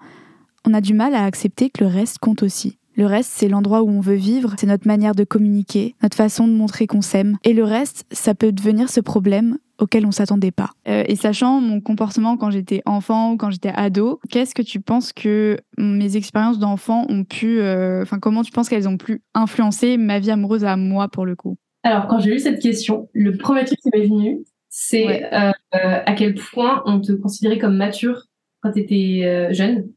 on 0.66 0.74
a 0.74 0.82
du 0.82 0.92
mal 0.92 1.14
à 1.14 1.24
accepter 1.24 1.70
que 1.70 1.82
le 1.82 1.90
reste 1.90 2.18
compte 2.18 2.42
aussi. 2.42 2.76
Le 2.94 3.06
reste, 3.06 3.30
c'est 3.34 3.48
l'endroit 3.48 3.82
où 3.82 3.88
on 3.88 4.00
veut 4.00 4.14
vivre, 4.14 4.54
c'est 4.58 4.66
notre 4.66 4.86
manière 4.86 5.14
de 5.14 5.24
communiquer, 5.24 5.94
notre 6.02 6.16
façon 6.16 6.46
de 6.46 6.52
montrer 6.52 6.86
qu'on 6.86 7.00
s'aime. 7.00 7.38
Et 7.42 7.54
le 7.54 7.64
reste, 7.64 8.04
ça 8.10 8.34
peut 8.34 8.52
devenir 8.52 8.90
ce 8.90 9.00
problème 9.00 9.56
auquel 9.78 10.06
on 10.06 10.12
s'attendait 10.12 10.50
pas. 10.50 10.70
Euh, 10.88 11.02
et 11.08 11.16
sachant 11.16 11.60
mon 11.60 11.80
comportement 11.80 12.36
quand 12.36 12.50
j'étais 12.50 12.82
enfant 12.86 13.32
ou 13.32 13.36
quand 13.36 13.50
j'étais 13.50 13.72
ado, 13.74 14.20
qu'est-ce 14.30 14.54
que 14.54 14.62
tu 14.62 14.80
penses 14.80 15.12
que 15.12 15.58
mes 15.78 16.16
expériences 16.16 16.58
d'enfant 16.58 17.06
ont 17.08 17.24
pu, 17.24 17.60
euh, 17.60 18.02
enfin 18.02 18.18
comment 18.18 18.42
tu 18.42 18.52
penses 18.52 18.68
qu'elles 18.68 18.88
ont 18.88 18.98
pu 18.98 19.22
influencer 19.34 19.96
ma 19.96 20.20
vie 20.20 20.30
amoureuse 20.30 20.64
à 20.64 20.76
moi 20.76 21.08
pour 21.08 21.26
le 21.26 21.34
coup? 21.34 21.56
Alors 21.82 22.06
quand 22.06 22.20
j'ai 22.20 22.34
eu 22.34 22.38
cette 22.38 22.60
question, 22.60 23.08
le 23.12 23.36
premier 23.36 23.64
truc 23.64 23.78
qui 23.80 23.88
m'est 23.92 24.06
venu, 24.06 24.44
c'est 24.68 25.24
euh, 25.32 25.50
à 25.72 26.12
quel 26.12 26.34
point 26.34 26.82
on 26.86 27.00
te 27.00 27.12
considérait 27.12 27.58
comme 27.58 27.76
mature 27.76 28.26
quand 28.60 28.72
tu 28.72 28.80
étais 28.80 29.52
jeune 29.52 29.88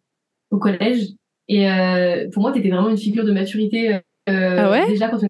au 0.50 0.58
collège. 0.58 1.10
Et 1.48 1.68
pour 2.34 2.42
moi, 2.42 2.52
tu 2.52 2.60
étais 2.60 2.70
vraiment 2.70 2.90
une 2.90 2.98
figure 2.98 3.24
de 3.24 3.32
maturité 3.32 4.00
ah 4.28 4.72
ouais? 4.72 4.88
déjà 4.88 5.08
quand 5.10 5.20
tu 5.20 5.28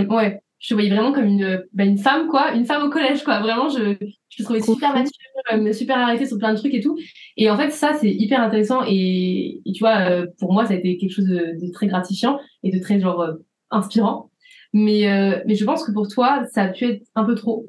ouais 0.00 0.40
je 0.58 0.68
te 0.68 0.74
voyais 0.74 0.90
vraiment 0.90 1.12
comme 1.12 1.26
une, 1.26 1.64
bah, 1.72 1.84
une 1.84 1.98
femme, 1.98 2.28
quoi, 2.28 2.52
une 2.54 2.64
femme 2.64 2.82
au 2.82 2.90
collège, 2.90 3.22
quoi. 3.24 3.40
Vraiment, 3.40 3.68
je, 3.68 3.94
je 4.30 4.36
te 4.36 4.42
trouvais 4.42 4.62
super 4.62 4.94
mature, 4.94 5.12
euh, 5.52 5.72
super 5.72 5.98
arrêtée 5.98 6.26
sur 6.26 6.38
plein 6.38 6.54
de 6.54 6.58
trucs 6.58 6.74
et 6.74 6.80
tout. 6.80 6.98
Et 7.36 7.50
en 7.50 7.56
fait, 7.56 7.70
ça, 7.70 7.92
c'est 7.94 8.10
hyper 8.10 8.40
intéressant. 8.40 8.82
Et, 8.88 9.60
tu 9.74 9.80
vois, 9.80 10.10
euh, 10.10 10.26
pour 10.38 10.52
moi, 10.52 10.64
ça 10.66 10.72
a 10.72 10.76
été 10.76 10.96
quelque 10.96 11.12
chose 11.12 11.26
de, 11.26 11.72
très 11.72 11.86
gratifiant 11.86 12.40
et 12.62 12.70
de 12.70 12.78
très, 12.80 12.98
genre, 12.98 13.20
euh, 13.20 13.34
inspirant. 13.70 14.30
Mais, 14.72 15.42
mais 15.46 15.54
je 15.54 15.64
pense 15.64 15.84
que 15.84 15.92
pour 15.92 16.08
toi, 16.08 16.44
ça 16.52 16.64
a 16.64 16.68
pu 16.68 16.84
être 16.84 17.06
un 17.14 17.24
peu 17.24 17.34
trop. 17.34 17.66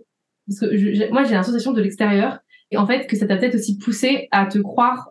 Parce 0.47 0.59
que 0.59 0.75
je, 0.75 1.09
moi, 1.11 1.23
j'ai 1.23 1.35
l'impression 1.35 1.71
de 1.71 1.81
l'extérieur. 1.81 2.39
Et 2.71 2.77
en 2.77 2.85
fait, 2.85 3.07
que 3.07 3.15
ça 3.15 3.25
t'a 3.25 3.37
peut-être 3.37 3.55
aussi 3.55 3.77
poussé 3.77 4.27
à 4.31 4.45
te 4.45 4.59
croire 4.59 5.09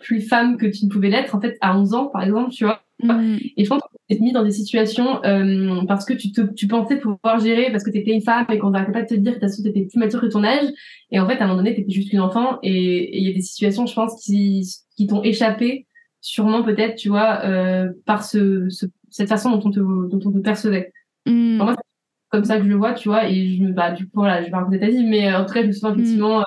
plus 0.00 0.20
femme 0.20 0.56
que 0.56 0.66
tu 0.66 0.86
ne 0.86 0.90
pouvais 0.90 1.10
l'être, 1.10 1.34
en 1.34 1.40
fait, 1.40 1.56
à 1.60 1.78
11 1.78 1.94
ans, 1.94 2.06
par 2.06 2.22
exemple, 2.22 2.50
tu 2.50 2.64
vois. 2.64 2.82
Mm. 3.02 3.38
Et 3.56 3.64
je 3.64 3.68
pense 3.68 3.82
que 3.82 4.14
tu 4.14 4.22
mis 4.22 4.32
dans 4.32 4.44
des 4.44 4.50
situations 4.50 5.22
euh, 5.24 5.82
parce 5.86 6.04
que 6.04 6.12
tu, 6.12 6.32
te, 6.32 6.40
tu 6.40 6.66
pensais 6.66 6.96
pouvoir 6.96 7.40
gérer 7.40 7.70
parce 7.70 7.84
que 7.84 7.90
tu 7.90 7.98
étais 7.98 8.12
une 8.12 8.22
femme 8.22 8.46
et 8.50 8.58
qu'on 8.58 8.70
n'arrêtait 8.70 8.92
pas 8.92 9.02
de 9.02 9.08
te 9.08 9.14
dire 9.14 9.38
que 9.38 9.46
tu 9.46 9.68
étais 9.68 9.82
plus 9.82 9.98
mature 9.98 10.20
que 10.20 10.26
ton 10.26 10.44
âge. 10.44 10.68
Et 11.10 11.18
en 11.18 11.26
fait, 11.26 11.38
à 11.38 11.44
un 11.44 11.48
moment 11.48 11.58
donné, 11.58 11.74
tu 11.74 11.82
étais 11.82 11.92
juste 11.92 12.12
une 12.12 12.20
enfant. 12.20 12.58
Et 12.62 13.18
il 13.18 13.26
y 13.26 13.30
a 13.30 13.34
des 13.34 13.40
situations, 13.40 13.86
je 13.86 13.94
pense, 13.94 14.22
qui, 14.22 14.66
qui 14.96 15.06
t'ont 15.06 15.22
échappé, 15.22 15.86
sûrement 16.20 16.62
peut-être, 16.62 16.96
tu 16.96 17.08
vois, 17.08 17.40
euh, 17.44 17.90
par 18.06 18.24
ce, 18.24 18.68
ce, 18.68 18.86
cette 19.10 19.28
façon 19.28 19.50
dont 19.50 19.62
on 19.64 19.70
te, 19.70 19.80
dont 19.80 20.20
on 20.24 20.32
te 20.32 20.38
percevait. 20.38 20.92
Mm. 21.26 21.56
moi, 21.56 21.74
c'est 21.76 22.30
comme 22.30 22.44
ça 22.44 22.58
que 22.58 22.64
je 22.64 22.68
le 22.68 22.76
vois, 22.76 22.92
tu 22.94 23.08
vois. 23.08 23.28
Et 23.28 23.56
je 23.56 23.64
bah, 23.64 23.92
du 23.92 24.04
coup, 24.04 24.20
voilà, 24.20 24.42
je 24.42 24.46
vais 24.46 24.56
raconter 24.56 24.80
ta 24.80 24.88
vie, 24.88 25.04
mais 25.04 25.28
euh, 25.28 25.40
en 25.40 25.46
tout 25.46 25.54
cas, 25.54 25.62
je 25.62 25.68
me 25.68 25.72
souviens 25.72 25.90
mm. 25.90 26.00
effectivement 26.00 26.40
euh, 26.40 26.44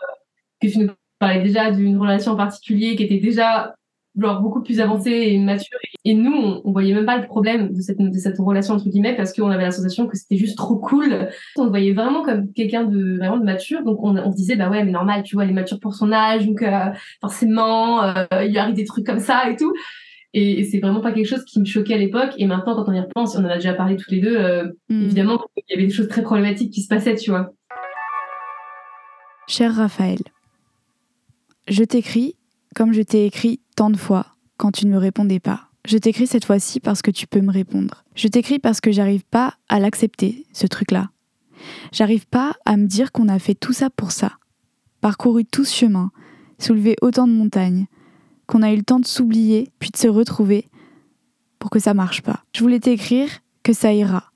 que 0.68 0.74
tu 0.74 0.80
nous 0.80 0.92
parlais 1.20 1.42
déjà 1.42 1.72
d'une 1.72 1.98
relation 1.98 2.34
en 2.34 2.38
particulier 2.38 2.96
qui 2.96 3.04
était 3.04 3.20
déjà 3.20 3.76
genre 4.18 4.42
beaucoup 4.42 4.62
plus 4.62 4.80
avancée 4.80 5.12
et 5.12 5.38
mature. 5.40 5.78
Et 6.06 6.14
nous, 6.14 6.32
on, 6.32 6.62
on, 6.64 6.72
voyait 6.72 6.94
même 6.94 7.06
pas 7.06 7.18
le 7.18 7.26
problème 7.26 7.74
de 7.74 7.82
cette, 7.82 7.98
de 7.98 8.18
cette 8.18 8.38
relation 8.38 8.76
entre 8.76 8.88
guillemets 8.88 9.16
parce 9.16 9.34
qu'on 9.34 9.50
avait 9.50 9.64
la 9.64 9.72
sensation 9.72 10.08
que 10.08 10.18
c'était 10.18 10.38
juste 10.38 10.58
trop 10.58 10.78
cool. 10.78 11.30
On 11.58 11.68
voyait 11.68 11.94
vraiment 11.94 12.24
comme 12.24 12.52
quelqu'un 12.54 12.84
de 12.84 13.18
vraiment 13.18 13.38
de 13.38 13.44
mature, 13.44 13.84
donc 13.84 14.00
on, 14.02 14.16
on 14.18 14.32
se 14.32 14.38
disait 14.38 14.56
bah 14.56 14.70
ouais 14.70 14.84
mais 14.84 14.92
normal, 14.92 15.24
tu 15.24 15.36
vois, 15.36 15.44
elle 15.44 15.50
est 15.50 15.54
mature 15.54 15.80
pour 15.80 15.96
son 15.96 16.12
âge, 16.12 16.46
donc 16.46 16.62
euh, 16.62 16.92
forcément 17.22 18.04
euh, 18.04 18.26
il 18.44 18.52
lui 18.52 18.58
arrive 18.58 18.76
des 18.76 18.86
trucs 18.86 19.06
comme 19.06 19.20
ça 19.20 19.50
et 19.50 19.56
tout. 19.56 19.74
Et, 20.38 20.66
c'est 20.66 20.80
vraiment 20.80 21.00
pas 21.00 21.14
quelque 21.14 21.28
chose 21.28 21.46
qui 21.46 21.62
me 21.62 21.66
choquait 21.66 21.94
à 21.94 21.98
l'époque. 21.98 22.34
Et 22.38 22.46
maintenant, 22.46 22.76
quand 22.76 22.90
on 22.90 22.94
y 22.94 23.00
repense, 23.00 23.38
on 23.38 23.46
en 23.46 23.50
a 23.50 23.56
déjà 23.56 23.74
parlé 23.74 23.96
toutes 23.96 24.12
les 24.12 24.20
deux, 24.20 24.36
euh, 24.36 24.66
mm. 24.90 25.04
évidemment, 25.04 25.40
il 25.56 25.64
y 25.70 25.74
avait 25.78 25.88
des 25.88 25.94
choses 25.94 26.10
très 26.10 26.24
problématiques 26.24 26.74
qui 26.74 26.82
se 26.82 26.90
passaient, 26.90 27.16
tu 27.16 27.32
vois. 27.32 27.54
Cher 29.48 29.74
Raphaël, 29.74 30.20
je 31.68 31.84
t'écris 31.84 32.36
comme 32.76 32.94
je 32.94 33.02
t'ai 33.02 33.26
écrit 33.26 33.62
tant 33.76 33.90
de 33.90 33.98
fois 33.98 34.28
quand 34.58 34.72
tu 34.72 34.86
ne 34.86 34.92
me 34.92 34.98
répondais 34.98 35.40
pas. 35.40 35.70
Je 35.86 35.98
t'écris 35.98 36.28
cette 36.28 36.46
fois-ci 36.46 36.80
parce 36.80 37.02
que 37.02 37.12
tu 37.12 37.28
peux 37.28 37.42
me 37.42 37.52
répondre. 37.52 38.04
Je 38.16 38.28
t'écris 38.28 38.60
parce 38.60 38.82
que 38.82 38.92
j'arrive 38.92 39.24
pas 39.24 39.56
à 39.70 39.80
l'accepter, 39.80 40.46
ce 40.52 40.68
truc-là. 40.68 41.10
J'arrive 41.92 42.28
pas 42.28 42.56
à 42.66 42.76
me 42.76 42.88
dire 42.88 43.12
qu'on 43.12 43.30
a 43.30 43.40
fait 43.40 43.56
tout 43.56 43.74
ça 43.74 43.90
pour 43.90 44.12
ça. 44.12 44.34
Parcouru 45.02 45.46
tout 45.46 45.64
ce 45.64 45.76
chemin, 45.76 46.12
soulevé 46.60 46.96
autant 47.02 47.28
de 47.28 47.34
montagnes, 47.34 47.86
qu'on 48.48 48.62
a 48.62 48.72
eu 48.72 48.78
le 48.78 48.84
temps 48.84 49.00
de 49.00 49.06
s'oublier, 49.06 49.72
puis 49.80 49.92
de 49.92 49.98
se 49.98 50.08
retrouver, 50.08 50.70
pour 51.60 51.70
que 51.70 51.80
ça 51.80 51.94
marche 51.94 52.22
pas. 52.22 52.44
Je 52.54 52.62
voulais 52.62 52.80
t'écrire 52.80 53.30
que 53.64 53.74
ça 53.74 53.94
ira. 53.94 54.32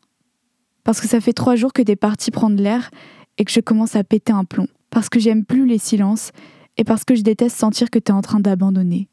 Parce 0.84 1.02
que 1.02 1.08
ça 1.08 1.20
fait 1.20 1.34
trois 1.34 1.56
jours 1.56 1.74
que 1.74 1.82
t'es 1.82 1.96
parti 1.96 2.32
prendre 2.32 2.62
l'air 2.62 2.90
et 3.38 3.46
que 3.46 3.52
je 3.52 3.60
commence 3.60 3.96
à 3.96 4.04
péter 4.04 4.34
un 4.34 4.46
plomb. 4.46 4.68
Parce 4.90 5.10
que 5.10 5.20
j'aime 5.20 5.46
plus 5.46 5.66
les 5.66 5.78
silences 5.78 6.32
et 6.80 6.86
parce 6.86 7.04
que 7.04 7.14
je 7.14 7.24
déteste 7.24 7.58
sentir 7.58 7.90
que 7.90 8.00
tu 8.00 8.10
es 8.10 8.16
en 8.16 8.22
train 8.22 8.40
d'abandonner. 8.40 9.10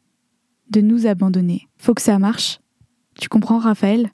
De 0.71 0.81
nous 0.81 1.09
abandonner. 1.09 1.67
Faut 1.79 1.95
que 1.95 2.01
ça 2.01 2.17
marche. 2.21 2.61
Tu 3.19 3.29
comprends, 3.29 3.59
Raphaël? 3.59 4.13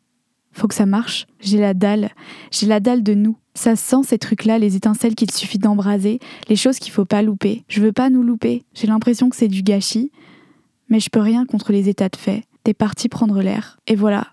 Faut 0.52 0.68
que 0.68 0.74
ça 0.74 0.86
marche. 0.86 1.26
J'ai 1.38 1.58
la 1.58 1.74
dalle. 1.74 2.12
J'ai 2.50 2.66
la 2.66 2.80
dalle 2.80 3.02
de 3.02 3.12
nous. 3.12 3.36
Ça 3.52 3.76
sent 3.76 4.04
ces 4.04 4.16
trucs-là, 4.16 4.58
les 4.58 4.74
étincelles 4.76 5.14
qu'il 5.14 5.30
suffit 5.30 5.58
d'embraser, 5.58 6.18
les 6.48 6.56
choses 6.56 6.78
qu'il 6.78 6.92
faut 6.92 7.04
pas 7.04 7.20
louper. 7.20 7.62
Je 7.68 7.82
veux 7.82 7.92
pas 7.92 8.08
nous 8.08 8.22
louper. 8.22 8.64
J'ai 8.72 8.86
l'impression 8.86 9.28
que 9.28 9.36
c'est 9.36 9.48
du 9.48 9.62
gâchis. 9.62 10.10
Mais 10.88 10.98
je 10.98 11.10
peux 11.10 11.20
rien 11.20 11.44
contre 11.44 11.72
les 11.72 11.90
états 11.90 12.08
de 12.08 12.16
fait. 12.16 12.44
T'es 12.64 12.72
parti 12.72 13.10
prendre 13.10 13.42
l'air. 13.42 13.78
Et 13.86 13.96
voilà. 13.96 14.28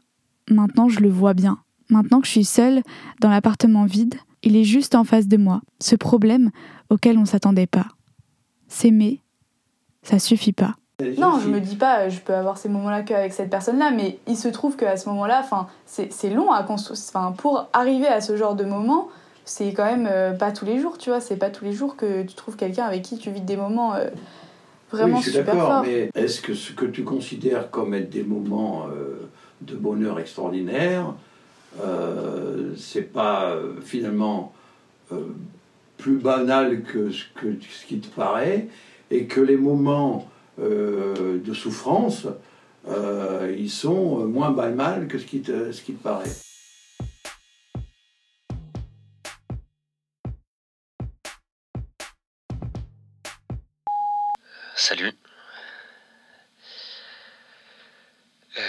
Maintenant, 0.50 0.88
je 0.88 1.02
le 1.02 1.10
vois 1.10 1.34
bien. 1.34 1.60
Maintenant 1.90 2.22
que 2.22 2.28
je 2.28 2.32
suis 2.32 2.46
seule 2.46 2.84
dans 3.20 3.30
l'appartement 3.30 3.84
vide, 3.84 4.16
il 4.44 4.56
est 4.56 4.64
juste 4.64 4.96
en 4.96 5.04
face 5.04 5.28
de 5.28 5.36
moi. 5.36 5.62
Ce 5.82 5.98
problème 5.98 6.52
auquel 6.90 7.18
on 7.18 7.26
s'attendait 7.26 7.68
pas 7.68 7.88
s'aimer, 8.70 9.20
ça 10.02 10.20
suffit 10.20 10.54
pas. 10.54 10.76
Non, 11.18 11.40
je 11.40 11.48
me 11.48 11.62
dis 11.62 11.76
pas, 11.76 12.02
euh, 12.02 12.10
je 12.10 12.20
peux 12.20 12.34
avoir 12.34 12.58
ces 12.58 12.68
moments-là 12.68 13.04
qu'avec 13.04 13.32
cette 13.32 13.50
personne-là, 13.50 13.92
mais 13.92 14.20
il 14.28 14.36
se 14.36 14.50
trouve 14.50 14.76
qu'à 14.76 14.98
ce 14.98 15.08
moment-là, 15.10 15.46
c'est 15.86 16.30
long 16.30 16.52
à 16.52 16.64
construire. 16.64 17.00
Pour 17.38 17.68
arriver 17.74 18.08
à 18.08 18.20
ce 18.20 18.36
genre 18.36 18.56
de 18.56 18.66
moment, 18.66 19.08
c'est 19.46 19.72
quand 19.74 19.86
même 19.86 20.08
euh, 20.10 20.34
pas 20.34 20.52
tous 20.52 20.66
les 20.66 20.80
jours, 20.80 20.98
tu 20.98 21.10
vois. 21.10 21.22
C'est 21.22 21.38
pas 21.38 21.50
tous 21.50 21.64
les 21.64 21.72
jours 21.72 21.96
que 21.96 22.24
tu 22.24 22.36
trouves 22.36 22.58
quelqu'un 22.58 22.84
avec 22.84 23.04
qui 23.04 23.18
tu 23.18 23.32
vis 23.32 23.42
des 23.42 23.56
moments 23.56 23.96
euh, 23.96 24.10
vraiment 24.92 25.18
oui, 25.18 25.24
je 25.24 25.30
suis 25.30 25.40
super 25.40 25.84
Mais 25.84 26.10
est-ce 26.16 26.42
que 26.42 26.54
ce 26.54 26.74
que 26.74 26.86
tu 26.86 27.04
considères 27.04 27.72
comme 27.72 27.94
être 27.94 28.10
des 28.10 28.24
moments 28.24 28.88
de 29.62 29.76
bonheur 29.76 30.20
extraordinaire, 30.20 31.14
c'est 32.76 33.14
pas 33.14 33.56
finalement 33.82 34.52
plus 36.00 36.18
banal 36.18 36.82
que 36.84 37.12
ce, 37.12 37.26
qui 37.86 38.00
te 38.00 38.08
paraît, 38.08 38.68
et 39.12 39.28
que 39.28 39.42
les 39.42 39.58
moments 39.58 40.32
euh, 40.60 41.40
de 41.44 41.54
souffrance, 41.54 42.26
euh, 42.88 43.54
ils 43.58 43.70
sont 43.70 44.26
moins 44.26 44.52
banals 44.52 45.08
que 45.08 45.20
ce 45.20 45.26
qui 45.26 45.42
te, 45.42 45.92
paraît. 46.02 46.32
Salut. 54.76 55.12
Euh, 58.58 58.62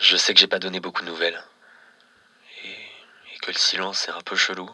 je 0.00 0.16
sais 0.16 0.34
que 0.34 0.40
j'ai 0.40 0.46
pas 0.46 0.58
donné 0.58 0.80
beaucoup 0.80 1.00
de 1.00 1.06
nouvelles. 1.06 1.40
Et 2.62 3.38
que 3.40 3.50
le 3.50 3.56
silence 3.56 4.06
est 4.08 4.12
un 4.12 4.20
peu 4.20 4.36
chelou. 4.36 4.68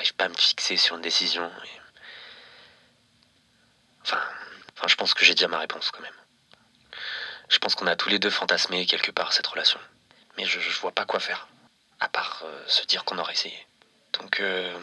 J'arrive 0.00 0.14
pas 0.14 0.24
à 0.24 0.28
me 0.30 0.34
fixer 0.34 0.78
sur 0.78 0.96
une 0.96 1.02
décision. 1.02 1.52
Enfin, 4.00 4.22
enfin, 4.72 4.88
je 4.88 4.94
pense 4.94 5.12
que 5.12 5.26
j'ai 5.26 5.34
déjà 5.34 5.46
ma 5.46 5.58
réponse 5.58 5.90
quand 5.90 6.00
même. 6.00 6.14
Je 7.50 7.58
pense 7.58 7.74
qu'on 7.74 7.86
a 7.86 7.96
tous 7.96 8.08
les 8.08 8.18
deux 8.18 8.30
fantasmé 8.30 8.86
quelque 8.86 9.10
part 9.10 9.34
cette 9.34 9.46
relation. 9.46 9.78
Mais 10.38 10.46
je, 10.46 10.58
je 10.58 10.80
vois 10.80 10.92
pas 10.92 11.04
quoi 11.04 11.20
faire. 11.20 11.48
À 11.98 12.08
part 12.08 12.40
euh, 12.46 12.64
se 12.66 12.86
dire 12.86 13.04
qu'on 13.04 13.18
aurait 13.18 13.34
essayé. 13.34 13.66
Donc, 14.14 14.40
euh, 14.40 14.74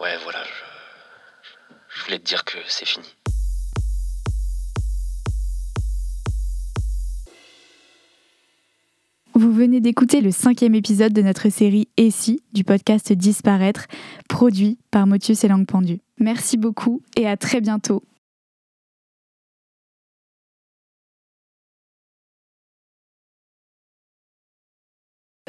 ouais, 0.00 0.18
voilà, 0.18 0.44
je, 0.44 1.74
je 1.96 2.02
voulais 2.04 2.18
te 2.18 2.24
dire 2.24 2.44
que 2.44 2.58
c'est 2.68 2.84
fini. 2.84 3.16
Vous 9.38 9.52
venez 9.52 9.80
d'écouter 9.80 10.20
le 10.20 10.32
cinquième 10.32 10.74
épisode 10.74 11.12
de 11.12 11.22
notre 11.22 11.48
série 11.48 11.86
Et 11.96 12.10
si 12.10 12.40
du 12.52 12.64
podcast 12.64 13.12
Disparaître, 13.12 13.86
produit 14.28 14.80
par 14.90 15.06
Motus 15.06 15.44
et 15.44 15.46
Langue 15.46 15.64
Pendue. 15.64 16.00
Merci 16.18 16.56
beaucoup 16.56 17.02
et 17.16 17.28
à 17.28 17.36
très 17.36 17.60
bientôt 17.60 18.02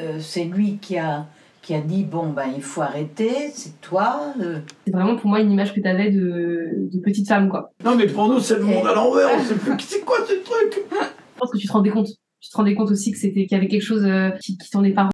euh, 0.00 0.20
c'est 0.20 0.44
lui 0.44 0.78
qui 0.78 0.96
a, 0.96 1.26
qui 1.60 1.74
a 1.74 1.80
dit 1.80 2.04
bon 2.04 2.30
ben 2.30 2.46
il 2.54 2.62
faut 2.62 2.82
arrêter, 2.82 3.50
c'est 3.52 3.80
toi. 3.80 4.34
Euh. 4.40 4.60
C'est 4.86 4.92
vraiment 4.92 5.16
pour 5.16 5.28
moi 5.28 5.40
une 5.40 5.50
image 5.50 5.74
que 5.74 5.80
tu 5.80 5.88
avais 5.88 6.12
de, 6.12 6.88
petite 7.02 7.26
femme 7.26 7.48
quoi. 7.48 7.72
Non 7.84 7.96
mais 7.96 8.06
pour 8.06 8.28
nous 8.28 8.38
c'est 8.38 8.54
le 8.54 8.66
monde 8.66 8.86
à 8.86 8.94
l'envers, 8.94 9.30
on 9.36 9.42
sait 9.42 9.56
plus 9.56 9.74
c'est 9.80 10.04
quoi 10.04 10.18
ce 10.28 10.34
truc. 10.44 10.80
Je 10.92 11.40
pense 11.40 11.50
que 11.50 11.58
tu 11.58 11.66
te 11.66 11.72
rendais 11.72 11.90
compte 11.90 12.19
tu 12.40 12.50
te 12.50 12.56
rendais 12.56 12.74
compte 12.74 12.90
aussi 12.90 13.12
que 13.12 13.18
c'était 13.18 13.46
qu'il 13.46 13.56
y 13.56 13.60
avait 13.60 13.68
quelque 13.68 13.82
chose 13.82 14.04
euh, 14.04 14.30
qui, 14.40 14.56
qui 14.56 14.70
tournait 14.70 14.92
pas 14.92 15.04